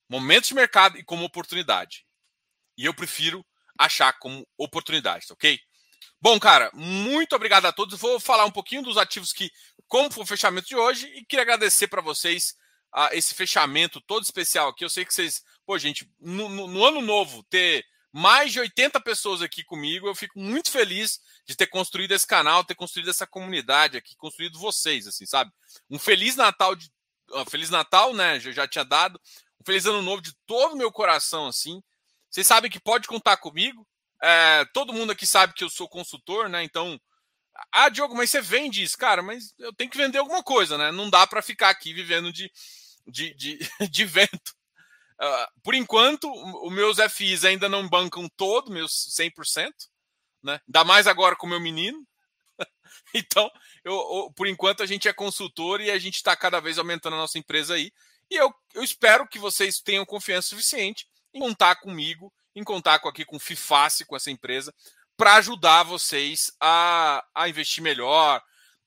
momento 0.10 0.48
de 0.48 0.56
mercado 0.56 0.98
e 0.98 1.04
como 1.04 1.24
oportunidade. 1.24 2.06
E 2.78 2.86
eu 2.86 2.94
prefiro 2.94 3.46
achar 3.78 4.18
como 4.20 4.46
oportunidade, 4.58 5.28
tá 5.28 5.34
ok? 5.34 5.60
Bom, 6.20 6.40
cara, 6.40 6.70
muito 6.74 7.36
obrigado 7.36 7.66
a 7.66 7.72
todos. 7.72 8.00
Vou 8.00 8.20
falar 8.20 8.46
um 8.46 8.52
pouquinho 8.52 8.84
dos 8.84 8.98
ativos 8.98 9.32
que, 9.32 9.50
como 9.88 10.12
foi 10.12 10.24
o 10.24 10.28
fechamento 10.28 10.68
de 10.68 10.76
hoje, 10.76 11.08
e 11.16 11.26
queria 11.26 11.44
agradecer 11.44 11.88
para 11.88 12.02
vocês 12.02 12.56
uh, 12.96 13.10
esse 13.14 13.34
fechamento 13.34 14.02
todo 14.02 14.24
especial 14.24 14.70
aqui. 14.70 14.84
Eu 14.84 14.90
sei 14.90 15.06
que 15.06 15.14
vocês 15.14 15.44
Pô, 15.66 15.78
gente, 15.78 16.10
no, 16.20 16.50
no, 16.50 16.68
no, 16.68 16.86
ano 16.86 17.02
novo, 17.02 17.44
ter 17.44 17.86
mais 18.12 18.52
de 18.52 18.60
80 18.60 19.00
pessoas 19.00 19.42
aqui 19.42 19.64
comigo, 19.64 20.08
eu 20.08 20.14
fico 20.14 20.38
muito 20.38 20.70
feliz 20.70 21.20
de 21.46 21.56
ter 21.56 21.68
construído 21.68 22.12
esse 22.12 22.28
canal, 22.28 22.64
ter 22.64 22.76
construído 22.76 23.10
essa 23.10 23.26
comunidade 23.26 23.96
aqui, 23.96 24.16
construído 24.18 24.60
vocês, 24.60 25.08
assim, 25.08 25.26
sabe? 25.26 25.52
Um 25.90 25.98
Feliz 25.98 26.36
Natal 26.36 26.76
de. 26.76 26.92
Uh, 27.30 27.50
Feliz 27.50 27.70
Natal, 27.70 28.14
né? 28.14 28.40
Já, 28.40 28.52
já 28.52 28.68
tinha 28.68 28.84
dado. 28.84 29.20
Um 29.62 29.66
Feliz 29.66 29.86
Ano 29.86 30.02
Novo 30.02 30.22
de 30.22 30.34
todo 30.46 30.74
o 30.74 30.78
meu 30.78 30.92
coração, 30.92 31.48
assim. 31.48 31.82
Vocês 32.30 32.46
sabem 32.46 32.70
que 32.70 32.80
pode 32.80 33.08
contar 33.08 33.38
comigo. 33.38 33.88
É, 34.22 34.66
todo 34.74 34.94
mundo 34.94 35.12
aqui 35.12 35.26
sabe 35.26 35.54
que 35.54 35.64
eu 35.64 35.70
sou 35.70 35.88
consultor, 35.88 36.50
né? 36.50 36.64
Então, 36.64 37.00
ah, 37.72 37.90
Diogo, 37.90 38.16
mas 38.16 38.30
você 38.30 38.42
vende 38.42 38.84
isso, 38.84 38.98
cara, 38.98 39.22
mas 39.22 39.54
eu 39.58 39.74
tenho 39.74 39.90
que 39.90 39.98
vender 39.98 40.18
alguma 40.18 40.44
coisa, 40.44 40.78
né? 40.78 40.92
Não 40.92 41.10
dá 41.10 41.26
para 41.26 41.42
ficar 41.42 41.70
aqui 41.70 41.94
vivendo 41.94 42.32
de, 42.32 42.52
de, 43.08 43.34
de, 43.36 43.60
de 43.90 44.06
vento. 44.06 44.54
Uh, 45.22 45.62
por 45.62 45.76
enquanto, 45.76 46.32
os 46.66 46.74
meus 46.74 46.98
FIs 47.12 47.46
ainda 47.46 47.70
não 47.70 47.88
bancam 47.88 48.28
todo, 48.36 48.72
meus 48.72 48.92
100%, 49.16 49.72
né? 50.42 50.60
Ainda 50.68 50.84
mais 50.84 51.06
agora 51.06 51.36
com 51.36 51.46
o 51.46 51.50
meu 51.50 51.60
menino. 51.60 52.06
então, 53.14 53.50
eu, 53.84 53.94
eu, 53.94 54.34
por 54.36 54.48
enquanto, 54.48 54.82
a 54.82 54.86
gente 54.86 55.08
é 55.08 55.14
consultor 55.14 55.80
e 55.80 55.92
a 55.92 56.00
gente 56.00 56.16
está 56.16 56.36
cada 56.36 56.60
vez 56.60 56.80
aumentando 56.80 57.14
a 57.16 57.20
nossa 57.20 57.38
empresa 57.38 57.76
aí. 57.76 57.94
E 58.32 58.36
eu, 58.36 58.52
eu 58.74 58.84
espero 58.84 59.28
que 59.28 59.38
vocês 59.38 59.80
tenham 59.80 60.06
confiança 60.06 60.50
suficiente 60.50 61.08
em 61.34 61.40
contar 61.40 61.76
comigo, 61.76 62.34
em 62.56 62.64
contar 62.64 63.00
com, 63.00 63.08
aqui 63.08 63.24
com 63.24 63.36
o 63.36 63.40
FIFACE, 63.40 64.06
com 64.06 64.16
essa 64.16 64.32
empresa, 64.32 64.74
para 65.16 65.36
ajudar 65.36 65.84
vocês 65.84 66.52
a, 66.60 67.24
a 67.36 67.48
investir 67.48 67.84
melhor, 67.84 68.42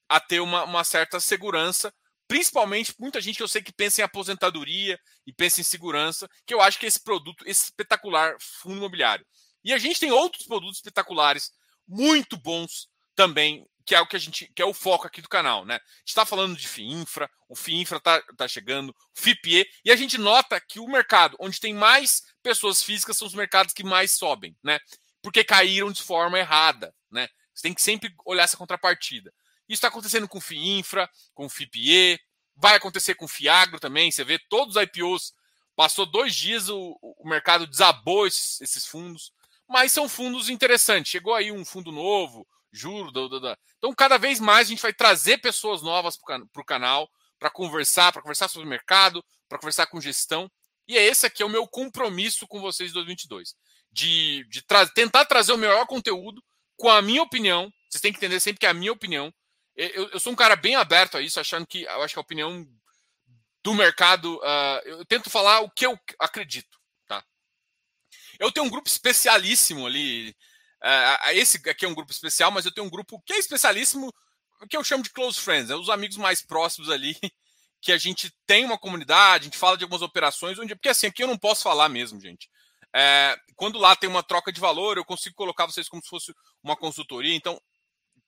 a 0.08 0.18
ter 0.18 0.40
uma, 0.40 0.64
uma 0.64 0.82
certa 0.82 1.20
segurança 1.20 1.94
principalmente 2.34 2.92
muita 2.98 3.20
gente 3.20 3.36
que 3.36 3.44
eu 3.44 3.48
sei 3.48 3.62
que 3.62 3.72
pensa 3.72 4.00
em 4.00 4.04
aposentadoria 4.04 4.98
e 5.24 5.32
pensa 5.32 5.60
em 5.60 5.64
segurança, 5.64 6.28
que 6.44 6.52
eu 6.52 6.60
acho 6.60 6.80
que 6.80 6.86
esse 6.86 7.00
produto 7.00 7.48
espetacular 7.48 8.34
fundo 8.40 8.78
imobiliário. 8.78 9.24
E 9.62 9.72
a 9.72 9.78
gente 9.78 10.00
tem 10.00 10.10
outros 10.10 10.44
produtos 10.44 10.78
espetaculares 10.78 11.52
muito 11.86 12.36
bons 12.36 12.88
também, 13.14 13.64
que 13.86 13.94
é 13.94 14.00
o 14.00 14.06
que 14.08 14.16
a 14.16 14.18
gente 14.18 14.50
que 14.52 14.60
é 14.60 14.64
o 14.64 14.74
foco 14.74 15.06
aqui 15.06 15.22
do 15.22 15.28
canal, 15.28 15.64
né? 15.64 15.78
Está 16.04 16.26
falando 16.26 16.56
de 16.56 16.66
FIINFRA, 16.66 17.30
o 17.48 17.54
FIINFRA 17.54 17.98
está 17.98 18.20
tá 18.36 18.48
chegando, 18.48 18.90
o 18.90 18.94
FIPE, 19.14 19.64
e 19.84 19.92
a 19.92 19.96
gente 19.96 20.18
nota 20.18 20.60
que 20.60 20.80
o 20.80 20.88
mercado 20.88 21.36
onde 21.38 21.60
tem 21.60 21.72
mais 21.72 22.20
pessoas 22.42 22.82
físicas 22.82 23.16
são 23.16 23.28
os 23.28 23.34
mercados 23.34 23.72
que 23.72 23.84
mais 23.84 24.10
sobem, 24.10 24.56
né? 24.60 24.80
Porque 25.22 25.44
caíram 25.44 25.92
de 25.92 26.02
forma 26.02 26.36
errada, 26.36 26.92
né? 27.12 27.28
Você 27.54 27.62
tem 27.62 27.74
que 27.74 27.80
sempre 27.80 28.12
olhar 28.26 28.42
essa 28.42 28.56
contrapartida. 28.56 29.32
Isso 29.68 29.78
está 29.78 29.88
acontecendo 29.88 30.28
com 30.28 30.38
o 30.38 30.40
FIINFRA, 30.40 31.08
com 31.34 31.46
o 31.46 31.48
FIPE, 31.48 32.20
vai 32.56 32.76
acontecer 32.76 33.14
com 33.14 33.24
o 33.24 33.28
FIAGRO 33.28 33.80
também. 33.80 34.10
Você 34.10 34.24
vê 34.24 34.38
todos 34.38 34.76
os 34.76 34.82
IPOs, 34.82 35.32
passou 35.74 36.06
dois 36.06 36.34
dias, 36.34 36.68
o, 36.68 36.98
o 37.00 37.28
mercado 37.28 37.66
desabou 37.66 38.26
esses, 38.26 38.60
esses, 38.60 38.86
fundos, 38.86 39.32
mas 39.68 39.92
são 39.92 40.08
fundos 40.08 40.48
interessantes. 40.48 41.10
Chegou 41.10 41.34
aí 41.34 41.50
um 41.50 41.64
fundo 41.64 41.90
novo, 41.90 42.46
juro. 42.72 43.10
Do, 43.10 43.28
do. 43.28 43.58
Então, 43.78 43.94
cada 43.94 44.18
vez 44.18 44.38
mais 44.38 44.68
a 44.68 44.70
gente 44.70 44.82
vai 44.82 44.92
trazer 44.92 45.38
pessoas 45.38 45.82
novas 45.82 46.16
para 46.16 46.42
o 46.56 46.64
canal 46.64 47.10
para 47.38 47.50
conversar, 47.50 48.12
para 48.12 48.22
conversar 48.22 48.48
sobre 48.48 48.66
o 48.66 48.70
mercado, 48.70 49.24
para 49.48 49.58
conversar 49.58 49.86
com 49.86 50.00
gestão. 50.00 50.50
E 50.86 50.96
é 50.96 51.04
esse 51.04 51.26
aqui 51.26 51.42
é 51.42 51.46
o 51.46 51.50
meu 51.50 51.66
compromisso 51.66 52.46
com 52.46 52.60
vocês 52.60 52.90
em 52.90 52.94
2022. 52.94 53.54
De, 53.90 54.44
de 54.48 54.62
tra 54.62 54.86
tentar 54.88 55.24
trazer 55.24 55.52
o 55.52 55.58
melhor 55.58 55.86
conteúdo 55.86 56.42
com 56.76 56.88
a 56.88 57.00
minha 57.00 57.22
opinião. 57.22 57.70
Vocês 57.88 58.00
têm 58.00 58.12
que 58.12 58.18
entender 58.18 58.40
sempre 58.40 58.60
que 58.60 58.66
é 58.66 58.70
a 58.70 58.74
minha 58.74 58.92
opinião 58.92 59.32
eu, 59.76 60.08
eu, 60.10 60.20
sou 60.20 60.32
um 60.32 60.36
cara 60.36 60.56
bem 60.56 60.76
aberto 60.76 61.16
a 61.16 61.20
isso, 61.20 61.40
achando 61.40 61.66
que 61.66 61.82
eu 61.82 62.02
acho 62.02 62.14
que 62.14 62.18
a 62.18 62.22
opinião 62.22 62.66
do 63.64 63.74
mercado. 63.74 64.36
Uh, 64.36 64.80
eu 64.84 65.04
tento 65.06 65.30
falar 65.30 65.60
o 65.60 65.70
que 65.70 65.86
eu 65.86 65.98
acredito. 66.20 66.78
Tá? 67.08 67.24
Eu 68.38 68.52
tenho 68.52 68.66
um 68.66 68.70
grupo 68.70 68.88
especialíssimo 68.88 69.86
ali. 69.86 70.36
Uh, 70.82 71.30
esse 71.32 71.56
aqui 71.68 71.86
é 71.86 71.88
um 71.88 71.94
grupo 71.94 72.12
especial, 72.12 72.50
mas 72.50 72.66
eu 72.66 72.72
tenho 72.72 72.86
um 72.86 72.90
grupo 72.90 73.20
que 73.24 73.32
é 73.32 73.38
especialíssimo, 73.38 74.12
que 74.68 74.76
eu 74.76 74.84
chamo 74.84 75.02
de 75.02 75.10
close 75.10 75.40
friends, 75.40 75.70
é 75.70 75.76
os 75.76 75.88
amigos 75.88 76.18
mais 76.18 76.42
próximos 76.42 76.90
ali, 76.90 77.16
que 77.80 77.90
a 77.90 77.96
gente 77.96 78.30
tem 78.46 78.64
uma 78.64 78.78
comunidade, 78.78 79.42
a 79.42 79.44
gente 79.44 79.58
fala 79.58 79.78
de 79.78 79.84
algumas 79.84 80.02
operações, 80.02 80.58
onde, 80.58 80.74
porque 80.74 80.90
assim, 80.90 81.06
aqui 81.06 81.22
eu 81.22 81.26
não 81.26 81.38
posso 81.38 81.62
falar 81.62 81.88
mesmo, 81.88 82.20
gente. 82.20 82.50
É, 82.94 83.36
quando 83.56 83.78
lá 83.78 83.96
tem 83.96 84.08
uma 84.08 84.22
troca 84.22 84.52
de 84.52 84.60
valor, 84.60 84.96
eu 84.98 85.04
consigo 85.04 85.34
colocar 85.34 85.66
vocês 85.66 85.88
como 85.88 86.02
se 86.02 86.08
fosse 86.08 86.34
uma 86.62 86.76
consultoria. 86.76 87.34
Então, 87.34 87.60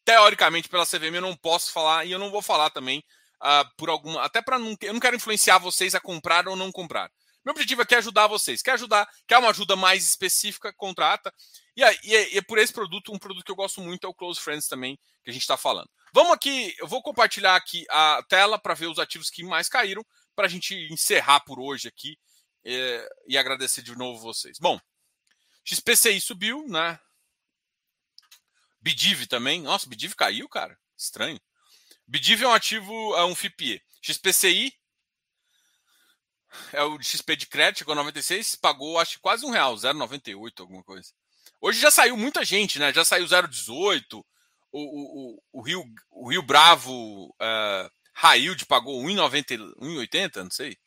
teoricamente, 0.06 0.68
pela 0.68 0.86
CVM, 0.86 1.16
eu 1.16 1.20
não 1.20 1.36
posso 1.36 1.72
falar 1.72 2.06
e 2.06 2.12
eu 2.12 2.18
não 2.18 2.30
vou 2.30 2.40
falar 2.40 2.70
também 2.70 3.04
uh, 3.42 3.68
por 3.76 3.90
alguma. 3.90 4.22
Até 4.22 4.40
para 4.40 4.58
não. 4.58 4.74
Eu 4.80 4.94
não 4.94 5.00
quero 5.00 5.16
influenciar 5.16 5.58
vocês 5.58 5.94
a 5.94 6.00
comprar 6.00 6.48
ou 6.48 6.56
não 6.56 6.72
comprar. 6.72 7.10
Meu 7.44 7.52
objetivo 7.52 7.82
aqui 7.82 7.94
é 7.94 7.98
ajudar 7.98 8.26
vocês. 8.28 8.62
Quer 8.62 8.72
ajudar? 8.72 9.08
Quer 9.26 9.38
uma 9.38 9.50
ajuda 9.50 9.76
mais 9.76 10.08
específica? 10.08 10.72
Contrata. 10.72 11.32
E, 11.76 11.82
e, 11.82 12.34
e 12.34 12.38
é 12.38 12.42
por 12.42 12.58
esse 12.58 12.72
produto, 12.72 13.12
um 13.12 13.18
produto 13.18 13.44
que 13.44 13.50
eu 13.50 13.56
gosto 13.56 13.80
muito 13.80 14.06
é 14.06 14.08
o 14.08 14.14
Close 14.14 14.40
Friends 14.40 14.66
também, 14.66 14.96
que 15.22 15.30
a 15.30 15.32
gente 15.32 15.42
está 15.42 15.56
falando. 15.56 15.88
Vamos 16.12 16.32
aqui, 16.32 16.74
eu 16.78 16.88
vou 16.88 17.02
compartilhar 17.02 17.54
aqui 17.54 17.84
a 17.90 18.22
tela 18.28 18.58
para 18.58 18.74
ver 18.74 18.86
os 18.86 18.98
ativos 18.98 19.28
que 19.28 19.44
mais 19.44 19.68
caíram, 19.68 20.04
para 20.34 20.46
a 20.46 20.48
gente 20.48 20.74
encerrar 20.90 21.40
por 21.40 21.60
hoje 21.60 21.88
aqui 21.88 22.16
é, 22.64 23.08
e 23.28 23.36
agradecer 23.36 23.82
de 23.82 23.94
novo 23.96 24.20
vocês. 24.20 24.58
Bom, 24.58 24.80
XPCI 25.64 26.20
subiu, 26.20 26.64
né? 26.68 26.98
Bidiv 28.86 29.26
também. 29.26 29.62
Nossa, 29.62 29.88
Bidiv 29.88 30.14
caiu, 30.14 30.48
cara. 30.48 30.78
Estranho. 30.96 31.40
Bidiv 32.06 32.44
é 32.44 32.46
um 32.46 32.52
ativo, 32.52 33.16
é 33.16 33.24
um 33.24 33.34
FIPE. 33.34 33.82
XPCI 34.00 34.72
é 36.72 36.84
o 36.84 37.02
XP 37.02 37.34
de 37.34 37.46
crédito, 37.48 37.78
chegou 37.78 37.92
a 37.92 37.96
96, 37.96 38.54
pagou 38.54 39.00
acho 39.00 39.18
quase 39.20 39.44
um 39.44 39.50
real, 39.50 39.74
0,98, 39.74 40.60
alguma 40.60 40.84
coisa. 40.84 41.10
Hoje 41.60 41.80
já 41.80 41.90
saiu 41.90 42.16
muita 42.16 42.44
gente, 42.44 42.78
né? 42.78 42.92
Já 42.92 43.04
saiu 43.04 43.26
0,18. 43.26 44.24
O, 44.70 45.34
o, 45.34 45.42
o, 45.52 45.60
Rio, 45.62 45.84
o 46.08 46.30
Rio 46.30 46.42
Bravo 46.42 47.26
uh, 47.30 47.90
Railde 48.14 48.66
pagou 48.66 49.02
1,80, 49.02 50.44
não 50.44 50.50
sei. 50.50 50.78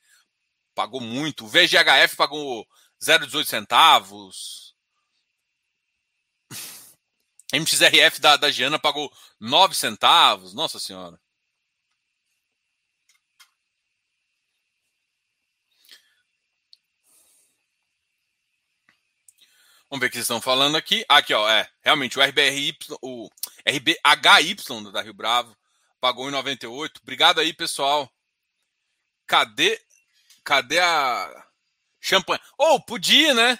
Pagou 0.74 1.02
muito. 1.02 1.44
O 1.44 1.50
VGHF 1.50 2.16
pagou 2.16 2.66
0,18 3.04 3.46
centavos. 3.46 4.69
MXRF 7.54 8.20
da, 8.20 8.38
da 8.38 8.52
Giana 8.52 8.78
pagou 8.78 9.12
9 9.40 9.76
centavos. 9.76 10.54
Nossa 10.54 10.80
Senhora. 10.80 11.20
Vamos 19.90 20.02
ver 20.02 20.08
o 20.08 20.10
que 20.10 20.18
vocês 20.18 20.26
estão 20.26 20.40
falando 20.40 20.78
aqui. 20.78 21.04
Aqui, 21.10 21.34
ó, 21.34 21.50
é. 21.50 21.68
Realmente, 21.82 22.20
o 22.20 22.22
RBRY, 22.22 22.78
o 23.02 23.28
RBHY 23.68 24.92
da 24.92 25.02
Rio 25.02 25.16
Bravo 25.16 25.58
pagou 26.00 26.30
em 26.30 26.32
98. 26.32 27.02
Obrigado 27.02 27.40
aí, 27.40 27.52
pessoal. 27.54 28.08
Cadê? 29.26 29.82
Cadê 30.44 30.80
a 30.80 31.48
champanhe? 32.00 32.40
Oh, 32.58 32.80
podia, 32.80 33.34
né? 33.34 33.60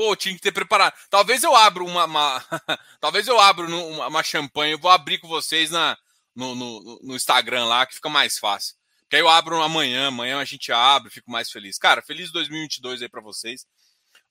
Pô, 0.00 0.16
tinha 0.16 0.34
que 0.34 0.40
ter 0.40 0.50
preparado. 0.50 0.94
Talvez 1.10 1.42
eu 1.42 1.54
abra 1.54 1.84
uma. 1.84 2.06
uma... 2.06 2.42
Talvez 2.98 3.28
eu 3.28 3.38
abra 3.38 3.66
uma, 3.66 4.06
uma 4.06 4.22
champanhe. 4.22 4.72
Eu 4.72 4.78
vou 4.78 4.90
abrir 4.90 5.18
com 5.18 5.28
vocês 5.28 5.70
na, 5.70 5.94
no, 6.34 6.54
no, 6.54 7.00
no 7.02 7.14
Instagram 7.14 7.66
lá, 7.66 7.84
que 7.84 7.96
fica 7.96 8.08
mais 8.08 8.38
fácil. 8.38 8.76
Que 9.10 9.16
aí 9.16 9.22
eu 9.22 9.28
abro 9.28 9.60
amanhã, 9.60 10.08
amanhã 10.08 10.38
a 10.38 10.44
gente 10.46 10.72
abre, 10.72 11.10
fico 11.10 11.30
mais 11.30 11.50
feliz. 11.50 11.76
Cara, 11.76 12.00
feliz 12.00 12.32
2022 12.32 13.02
aí 13.02 13.10
para 13.10 13.20
vocês. 13.20 13.66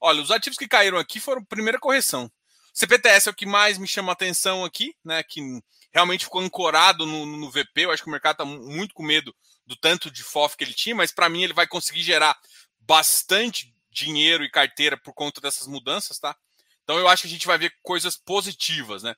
Olha, 0.01 0.23
os 0.23 0.31
ativos 0.31 0.57
que 0.57 0.67
caíram 0.67 0.97
aqui 0.97 1.19
foram 1.19 1.45
primeira 1.45 1.77
correção. 1.77 2.31
CPTS 2.73 3.29
é 3.29 3.31
o 3.31 3.35
que 3.35 3.45
mais 3.45 3.77
me 3.77 3.87
chama 3.87 4.11
atenção 4.11 4.65
aqui, 4.65 4.95
né? 5.05 5.21
Que 5.21 5.39
realmente 5.93 6.25
ficou 6.25 6.41
ancorado 6.41 7.05
no, 7.05 7.27
no 7.27 7.51
VP. 7.51 7.85
Eu 7.85 7.91
acho 7.91 8.01
que 8.01 8.09
o 8.09 8.11
mercado 8.11 8.41
está 8.41 8.45
muito 8.45 8.95
com 8.95 9.03
medo 9.03 9.35
do 9.67 9.75
tanto 9.75 10.09
de 10.09 10.23
FOF 10.23 10.57
que 10.57 10.63
ele 10.63 10.73
tinha, 10.73 10.95
mas 10.95 11.11
para 11.11 11.29
mim 11.29 11.43
ele 11.43 11.53
vai 11.53 11.67
conseguir 11.67 12.01
gerar 12.01 12.35
bastante 12.79 13.71
dinheiro 13.91 14.43
e 14.43 14.49
carteira 14.49 14.97
por 14.97 15.13
conta 15.13 15.41
dessas 15.41 15.67
mudanças, 15.67 16.19
tá? 16.19 16.35
Então 16.83 16.97
eu 16.97 17.07
acho 17.07 17.23
que 17.23 17.27
a 17.27 17.31
gente 17.31 17.47
vai 17.47 17.57
ver 17.57 17.73
coisas 17.81 18.17
positivas, 18.17 19.03
né? 19.03 19.15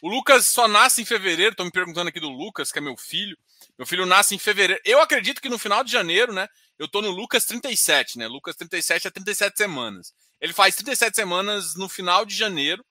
O 0.00 0.08
Lucas 0.08 0.48
só 0.48 0.68
nasce 0.68 1.02
em 1.02 1.04
fevereiro, 1.04 1.52
estão 1.52 1.66
me 1.66 1.72
perguntando 1.72 2.08
aqui 2.08 2.20
do 2.20 2.28
Lucas, 2.28 2.70
que 2.70 2.78
é 2.78 2.82
meu 2.82 2.96
filho. 2.96 3.36
Meu 3.76 3.86
filho 3.86 4.06
nasce 4.06 4.34
em 4.34 4.38
fevereiro. 4.38 4.80
Eu 4.84 5.00
acredito 5.00 5.40
que 5.40 5.48
no 5.48 5.58
final 5.58 5.82
de 5.82 5.90
janeiro, 5.90 6.32
né? 6.32 6.46
Eu 6.78 6.86
tô 6.86 7.02
no 7.02 7.10
Lucas 7.10 7.44
37, 7.44 8.18
né? 8.18 8.28
Lucas 8.28 8.54
37 8.54 9.08
é 9.08 9.10
37 9.10 9.56
semanas. 9.56 10.14
Ele 10.40 10.52
faz 10.52 10.76
37 10.76 11.16
semanas 11.16 11.74
no 11.74 11.88
final 11.88 12.24
de 12.24 12.36
janeiro. 12.36 12.84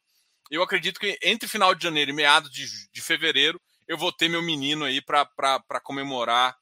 Eu 0.52 0.62
acredito 0.62 1.00
que 1.00 1.18
entre 1.24 1.48
final 1.48 1.74
de 1.74 1.84
janeiro 1.84 2.12
e 2.12 2.14
meados 2.14 2.52
de, 2.52 2.68
de 2.92 3.02
fevereiro 3.02 3.62
eu 3.88 3.98
vou 3.98 4.12
ter 4.12 4.28
meu 4.28 4.42
menino 4.42 4.84
aí 4.84 5.02
para 5.02 5.80
comemorar, 5.82 6.58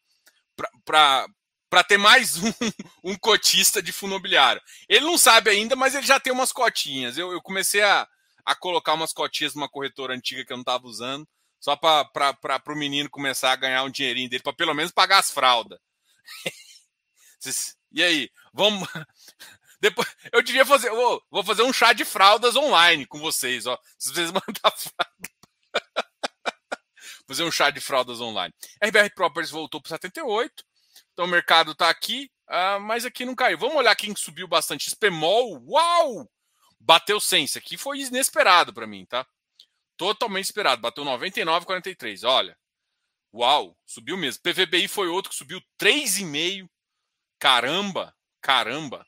para 1.70 1.84
ter 1.84 1.98
mais 1.98 2.38
um, 2.38 2.54
um, 3.04 3.16
cotista 3.16 3.82
de 3.82 3.92
fundo 3.92 4.12
imobiliário. 4.12 4.62
Ele 4.88 5.06
não 5.06 5.18
sabe 5.18 5.50
ainda, 5.50 5.76
mas 5.76 5.96
ele 5.96 6.06
já 6.06 6.20
tem 6.20 6.32
umas 6.32 6.52
cotinhas. 6.52 7.18
Eu, 7.18 7.32
eu 7.32 7.42
comecei 7.42 7.82
a, 7.82 8.08
a 8.46 8.56
colocar 8.56 8.94
umas 8.94 9.14
cotinhas 9.14 9.56
numa 9.56 9.70
corretora 9.70 10.14
antiga 10.14 10.46
que 10.46 10.54
eu 10.54 10.58
não 10.58 10.62
estava 10.62 10.86
usando, 10.86 11.28
só 11.60 11.76
para 11.76 12.62
o 12.68 12.76
menino 12.76 13.10
começar 13.10 13.52
a 13.52 13.56
ganhar 13.56 13.84
um 13.84 13.90
dinheirinho 13.90 14.30
dele, 14.30 14.44
para 14.44 14.54
pelo 14.54 14.74
menos 14.74 14.92
pagar 14.92 15.20
as 15.20 15.32
fraldas. 15.32 15.80
E 17.92 18.04
aí, 18.04 18.30
vamos. 18.52 18.90
Depois, 19.80 20.08
eu 20.34 20.42
devia 20.42 20.66
fazer. 20.66 20.92
Oh, 20.92 21.22
vou 21.30 21.44
fazer 21.44 21.62
um 21.62 21.72
chá 21.72 21.94
de 21.94 22.04
fraldas 22.04 22.56
online 22.56 23.06
com 23.06 23.20
vocês, 23.20 23.66
ó. 23.68 23.80
Se 23.98 24.12
vocês 24.12 24.32
mandar 24.32 24.72
fralda. 24.72 25.30
fazer 27.28 27.44
um 27.44 27.52
chá 27.52 27.70
de 27.70 27.80
fraldas 27.80 28.20
online. 28.20 28.54
RBR 28.84 29.14
Properties 29.16 29.52
voltou 29.52 29.80
para 29.80 29.90
78. 29.90 30.64
Então 31.16 31.24
o 31.24 31.30
mercado 31.30 31.72
está 31.72 31.90
aqui, 31.90 32.30
uh, 32.50 32.78
mas 32.82 33.06
aqui 33.06 33.24
não 33.24 33.34
caiu. 33.34 33.58
Vamos 33.58 33.78
olhar 33.78 33.96
quem 33.96 34.14
subiu 34.18 34.50
bastante. 34.50 34.90
Spemol, 34.90 35.64
uau! 35.66 36.30
Bateu 36.78 37.22
100. 37.22 37.46
Isso 37.46 37.58
aqui 37.58 37.78
foi 37.78 38.02
inesperado 38.02 38.74
para 38.74 38.86
mim, 38.86 39.06
tá? 39.06 39.26
Totalmente 39.96 40.44
esperado. 40.44 40.82
Bateu 40.82 41.06
99,43. 41.06 42.28
Olha. 42.28 42.58
Uau, 43.34 43.78
subiu 43.86 44.18
mesmo. 44.18 44.44
PVBI 44.44 44.90
foi 44.90 45.08
outro 45.08 45.32
que 45.32 45.38
subiu 45.38 45.62
3,5. 45.80 46.70
Caramba, 47.40 48.14
caramba. 48.42 49.08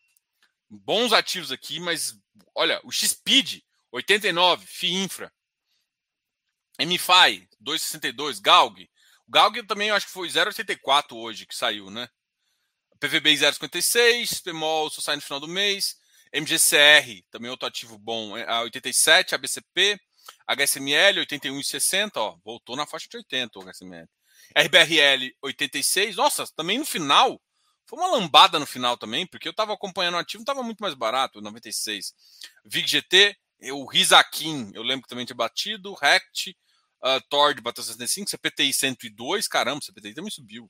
Bons 0.70 1.12
ativos 1.12 1.52
aqui, 1.52 1.78
mas 1.78 2.18
olha, 2.56 2.80
o 2.86 2.92
XPID 2.92 3.62
89, 3.92 4.66
FIINFRA. 4.66 5.34
MFI 6.80 7.50
262, 7.60 8.40
GALG. 8.40 8.90
O 9.28 9.32
GALG 9.32 9.64
também 9.64 9.92
acho 9.92 10.06
que 10.06 10.12
foi 10.12 10.28
0,84 10.30 11.14
hoje 11.14 11.46
que 11.46 11.56
saiu, 11.56 11.90
né? 11.90 12.08
PVBI 13.00 13.36
0,56, 13.36 14.42
PMOL 14.42 14.90
só 14.90 15.02
sai 15.02 15.18
no 15.18 15.22
final 15.22 15.40
do 15.40 15.48
mês. 15.48 15.98
MGCR, 16.34 17.24
também 17.30 17.50
outro 17.50 17.68
ativo 17.68 17.98
bom, 17.98 18.38
é 18.38 18.44
a 18.50 18.62
87, 18.62 19.34
ABCP, 19.36 20.00
HSML 20.46 21.22
81,60, 21.26 22.12
ó, 22.18 22.38
voltou 22.44 22.76
na 22.76 22.86
faixa 22.86 23.08
de 23.10 23.18
80 23.18 23.60
o 23.60 23.62
HSML. 23.64 24.08
RBRL 24.56 25.32
86, 25.42 26.16
nossa, 26.16 26.46
também 26.56 26.78
no 26.78 26.86
final 26.86 27.42
foi 27.86 28.00
uma 28.00 28.12
lambada 28.12 28.60
no 28.60 28.66
final 28.66 28.98
também, 28.98 29.26
porque 29.26 29.48
eu 29.48 29.52
estava 29.52 29.74
acompanhando 29.74 30.16
o 30.16 30.18
ativo, 30.18 30.42
estava 30.42 30.62
muito 30.62 30.82
mais 30.82 30.94
barato, 30.94 31.42
96. 31.42 32.14
VIG-GT, 32.66 33.38
o 33.72 33.86
Rizakin, 33.86 34.72
eu 34.74 34.84
lembro 34.84 35.04
que 35.04 35.10
também 35.10 35.26
tinha 35.26 35.36
batido, 35.36 35.94
Rect, 35.94 36.58
uh, 37.04 37.22
Tord 37.30 37.62
bateu 37.62 37.84
65, 37.84 38.30
CPTI 38.30 38.74
102, 38.74 39.48
caramba, 39.48 39.82
CPTI 39.82 40.14
também 40.14 40.32
subiu. 40.32 40.70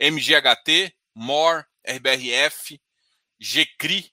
MGHT, 0.00 0.94
MOR, 1.14 1.66
RBRF, 1.86 2.80
GCRI, 3.40 4.12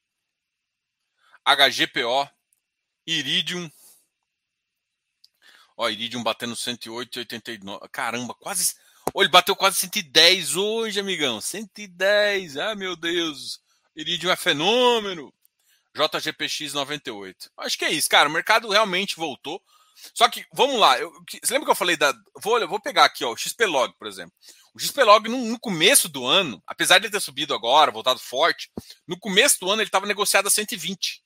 HGPO, 1.45 2.30
Iridium. 3.06 3.69
Ó, 5.78 5.89
Iridium 5.89 6.23
batendo 6.23 6.56
108,89. 6.56 7.89
Caramba, 7.89 8.34
quase 8.34 8.75
ele 9.21 9.30
bateu 9.30 9.56
quase 9.56 9.78
110 9.78 10.56
hoje, 10.56 10.99
amigão. 10.99 11.39
110. 11.39 12.58
Ah, 12.58 12.75
meu 12.75 12.95
Deus. 12.95 13.62
Iridium 13.95 14.32
é 14.32 14.36
fenômeno. 14.36 15.34
JGPX 15.95 16.73
98. 16.73 17.51
Acho 17.58 17.78
que 17.78 17.86
é 17.86 17.91
isso, 17.91 18.10
cara. 18.10 18.28
O 18.28 18.32
mercado 18.32 18.69
realmente 18.69 19.15
voltou. 19.15 19.62
Só 20.13 20.30
que, 20.30 20.46
vamos 20.54 20.80
lá. 20.80 20.98
Eu, 21.00 21.12
você 21.44 21.54
lembra 21.54 21.65
que 21.65 21.72
eu 21.72 21.76
falei 21.76 21.98
da. 21.98 22.13
Vou, 22.41 22.68
vou 22.68 22.80
pegar 22.80 23.06
aqui, 23.06 23.24
ó, 23.24 23.32
o 23.32 23.38
XPlog, 23.38 23.94
por 23.98 24.08
exemplo. 24.08 24.34
O 24.74 24.80
XPlog, 24.80 25.30
no, 25.30 25.38
no 25.46 25.60
começo 25.60 26.10
do 26.10 26.26
ano, 26.26 26.62
apesar 26.68 27.00
de 27.00 27.06
ele 27.06 27.12
ter 27.12 27.22
subido 27.22 27.54
agora, 27.54 27.91
voltado 27.91 28.20
forte, 28.20 28.70
no 29.08 29.18
começo 29.18 29.60
do 29.60 29.70
ano 29.72 29.82
ele 29.82 29.88
estava 29.88 30.06
negociado 30.06 30.48
a 30.48 30.52
120. 30.52 31.24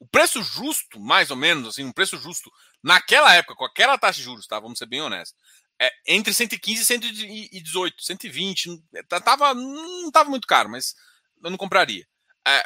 O 0.00 0.08
preço 0.08 0.42
justo, 0.42 0.98
mais 0.98 1.30
ou 1.30 1.36
menos, 1.36 1.68
assim, 1.68 1.84
um 1.84 1.92
preço 1.92 2.16
justo, 2.16 2.50
naquela 2.82 3.34
época, 3.34 3.54
com 3.54 3.64
aquela 3.64 3.98
taxa 3.98 4.18
de 4.18 4.24
juros, 4.24 4.46
tá? 4.46 4.58
Vamos 4.58 4.78
ser 4.78 4.86
bem 4.86 5.02
honestos, 5.02 5.38
é, 5.80 5.90
entre 6.06 6.34
115 6.34 6.82
e 6.82 6.84
118, 6.84 8.02
120. 8.02 8.82
Tava, 9.24 9.54
não 9.54 10.08
estava 10.08 10.28
muito 10.28 10.46
caro, 10.46 10.68
mas 10.68 10.94
eu 11.42 11.50
não 11.50 11.56
compraria. 11.56 12.06
É, 12.46 12.62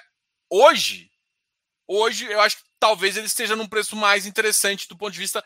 hoje, 0.50 1.10
hoje 1.86 2.24
eu 2.24 2.40
acho 2.40 2.56
que 2.56 2.64
talvez 2.84 3.16
ele 3.16 3.26
esteja 3.26 3.56
num 3.56 3.66
preço 3.66 3.96
mais 3.96 4.26
interessante 4.26 4.86
do 4.86 4.94
ponto 4.94 5.14
de 5.14 5.18
vista 5.18 5.42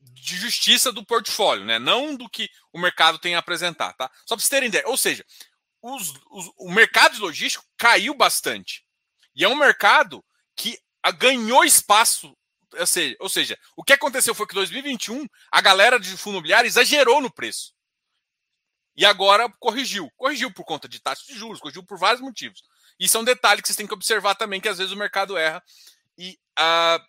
de 0.00 0.36
justiça 0.36 0.92
do 0.92 1.04
portfólio, 1.04 1.64
né? 1.64 1.76
Não 1.76 2.14
do 2.14 2.30
que 2.30 2.48
o 2.72 2.78
mercado 2.78 3.18
tem 3.18 3.34
a 3.34 3.40
apresentar, 3.40 3.92
tá? 3.94 4.08
Só 4.24 4.36
para 4.36 4.42
vocês 4.42 4.48
terem 4.48 4.68
ideia. 4.68 4.86
Ou 4.86 4.96
seja, 4.96 5.26
os, 5.82 6.14
os, 6.30 6.52
o 6.56 6.70
mercado 6.70 7.14
de 7.14 7.20
logístico 7.20 7.64
caiu 7.76 8.14
bastante. 8.14 8.86
E 9.34 9.42
é 9.42 9.48
um 9.48 9.56
mercado 9.56 10.24
que 10.54 10.78
ganhou 11.18 11.64
espaço 11.64 12.32
ou 12.78 12.86
seja, 12.86 13.16
ou 13.18 13.28
seja, 13.28 13.58
o 13.76 13.82
que 13.82 13.92
aconteceu 13.92 14.32
foi 14.32 14.46
que 14.46 14.54
em 14.54 14.60
2021 14.60 15.26
a 15.50 15.60
galera 15.60 15.98
de 15.98 16.16
fundo 16.16 16.34
imobiliário 16.34 16.68
exagerou 16.68 17.20
no 17.20 17.32
preço. 17.32 17.74
E 18.96 19.04
agora 19.04 19.52
corrigiu. 19.58 20.08
Corrigiu 20.16 20.52
por 20.52 20.64
conta 20.64 20.88
de 20.88 21.00
taxa 21.00 21.24
de 21.26 21.36
juros, 21.36 21.58
corrigiu 21.58 21.84
por 21.84 21.98
vários 21.98 22.20
motivos. 22.20 22.62
Isso 23.00 23.16
é 23.16 23.20
um 23.20 23.24
detalhe 23.24 23.60
que 23.60 23.66
vocês 23.66 23.76
têm 23.76 23.86
que 23.86 23.94
observar 23.94 24.36
também, 24.36 24.60
que 24.60 24.68
às 24.68 24.78
vezes 24.78 24.92
o 24.92 24.96
mercado 24.96 25.36
erra 25.36 25.60
e, 26.16 26.38
uh, 26.58 27.04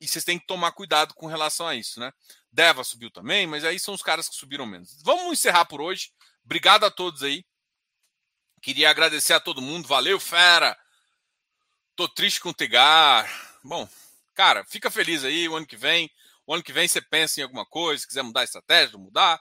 e 0.00 0.08
vocês 0.08 0.24
têm 0.24 0.38
que 0.38 0.46
tomar 0.46 0.72
cuidado 0.72 1.14
com 1.14 1.26
relação 1.26 1.66
a 1.66 1.74
isso, 1.74 2.00
né? 2.00 2.12
Deva 2.50 2.84
subiu 2.84 3.10
também, 3.10 3.46
mas 3.46 3.64
aí 3.64 3.78
são 3.78 3.94
os 3.94 4.02
caras 4.02 4.28
que 4.28 4.34
subiram 4.34 4.66
menos. 4.66 5.00
Vamos 5.02 5.32
encerrar 5.32 5.64
por 5.64 5.80
hoje. 5.80 6.10
Obrigado 6.44 6.84
a 6.84 6.90
todos 6.90 7.22
aí. 7.22 7.44
Queria 8.60 8.90
agradecer 8.90 9.32
a 9.32 9.40
todo 9.40 9.62
mundo. 9.62 9.88
Valeu, 9.88 10.18
fera! 10.20 10.78
Tô 11.94 12.08
triste 12.08 12.40
com 12.40 12.50
o 12.50 12.54
Tegar. 12.54 13.28
Bom, 13.62 13.88
cara, 14.34 14.64
fica 14.64 14.90
feliz 14.90 15.24
aí 15.24 15.48
o 15.48 15.56
ano 15.56 15.66
que 15.66 15.76
vem. 15.76 16.10
O 16.46 16.54
ano 16.54 16.62
que 16.62 16.72
vem 16.72 16.88
você 16.88 17.00
pensa 17.00 17.40
em 17.40 17.42
alguma 17.44 17.64
coisa, 17.64 18.00
se 18.00 18.08
quiser 18.08 18.22
mudar 18.22 18.40
a 18.40 18.44
estratégia, 18.44 18.98
mudar. 18.98 19.40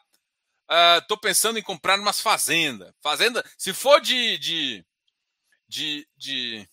Uh, 0.69 1.05
tô 1.07 1.17
pensando 1.17 1.59
em 1.59 1.63
comprar 1.63 1.99
umas 1.99 2.21
fazendas. 2.21 2.93
Fazenda, 3.01 3.43
se 3.57 3.73
for 3.73 3.99
de, 3.99 4.37
de, 4.37 4.85
de, 5.67 6.07
de, 6.15 6.69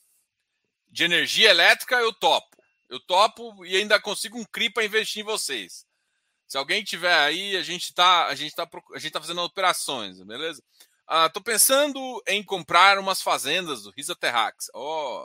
de 0.91 1.05
energia 1.05 1.51
elétrica, 1.51 1.97
eu 1.97 2.13
topo. 2.13 2.57
Eu 2.89 3.01
topo 3.01 3.65
e 3.65 3.77
ainda 3.77 4.01
consigo 4.01 4.39
um 4.39 4.45
CRI 4.45 4.71
para 4.71 4.85
investir 4.85 5.23
em 5.23 5.27
vocês. 5.27 5.87
Se 6.47 6.57
alguém 6.57 6.83
tiver 6.83 7.15
aí, 7.15 7.57
a 7.57 7.63
gente 7.63 7.85
está 7.85 8.27
a 8.27 8.35
gente 8.35 8.55
tá, 8.55 8.69
a 8.95 8.99
gente 8.99 9.13
tá 9.13 9.21
fazendo 9.21 9.43
operações, 9.43 10.21
beleza? 10.23 10.63
Uh, 11.11 11.31
tô 11.33 11.41
pensando 11.41 12.23
em 12.27 12.43
comprar 12.43 12.99
umas 12.99 13.21
fazendas 13.21 13.83
do 13.83 13.91
Risa 13.91 14.17
Terrax. 14.17 14.71
Oh, 14.75 15.25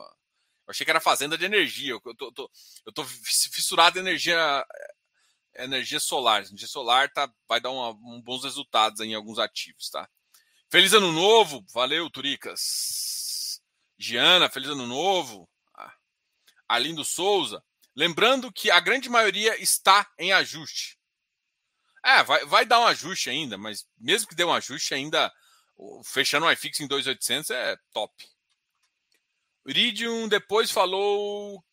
eu 0.65 0.71
achei 0.71 0.85
que 0.85 0.91
era 0.91 0.99
fazenda 0.99 1.37
de 1.37 1.45
energia. 1.45 1.93
Eu 1.93 2.15
tô, 2.15 2.31
tô, 2.31 2.51
eu 2.85 2.93
tô 2.93 3.03
fissurado 3.05 3.97
em 3.97 4.01
energia, 4.01 4.65
energia 5.55 5.99
solar. 5.99 6.43
Energia 6.45 6.67
solar 6.67 7.11
tá, 7.11 7.29
vai 7.47 7.59
dar 7.59 7.71
uma, 7.71 7.89
um 7.89 8.21
bons 8.21 8.43
resultados 8.43 9.01
em 9.01 9.13
alguns 9.13 9.39
ativos, 9.39 9.89
tá? 9.89 10.09
Feliz 10.69 10.93
ano 10.93 11.11
novo. 11.11 11.63
Valeu, 11.73 12.09
Turicas. 12.09 13.61
Giana, 13.97 14.49
feliz 14.49 14.69
ano 14.69 14.87
novo. 14.87 15.49
Arlindo 16.67 17.03
Souza. 17.03 17.63
Lembrando 17.95 18.51
que 18.51 18.71
a 18.71 18.79
grande 18.79 19.09
maioria 19.09 19.61
está 19.61 20.09
em 20.17 20.31
ajuste. 20.31 20.97
É, 22.03 22.23
vai, 22.23 22.45
vai 22.45 22.65
dar 22.65 22.79
um 22.79 22.87
ajuste 22.87 23.29
ainda, 23.29 23.57
mas 23.57 23.87
mesmo 23.97 24.27
que 24.27 24.35
dê 24.35 24.43
um 24.43 24.53
ajuste 24.53 24.93
ainda, 24.93 25.31
fechando 26.03 26.45
o 26.45 26.51
iFix 26.51 26.79
em 26.79 26.87
2.800 26.87 27.51
é 27.51 27.77
top. 27.93 28.13
Iridium 29.65 30.27
depois 30.27 30.69
falou. 30.69 31.63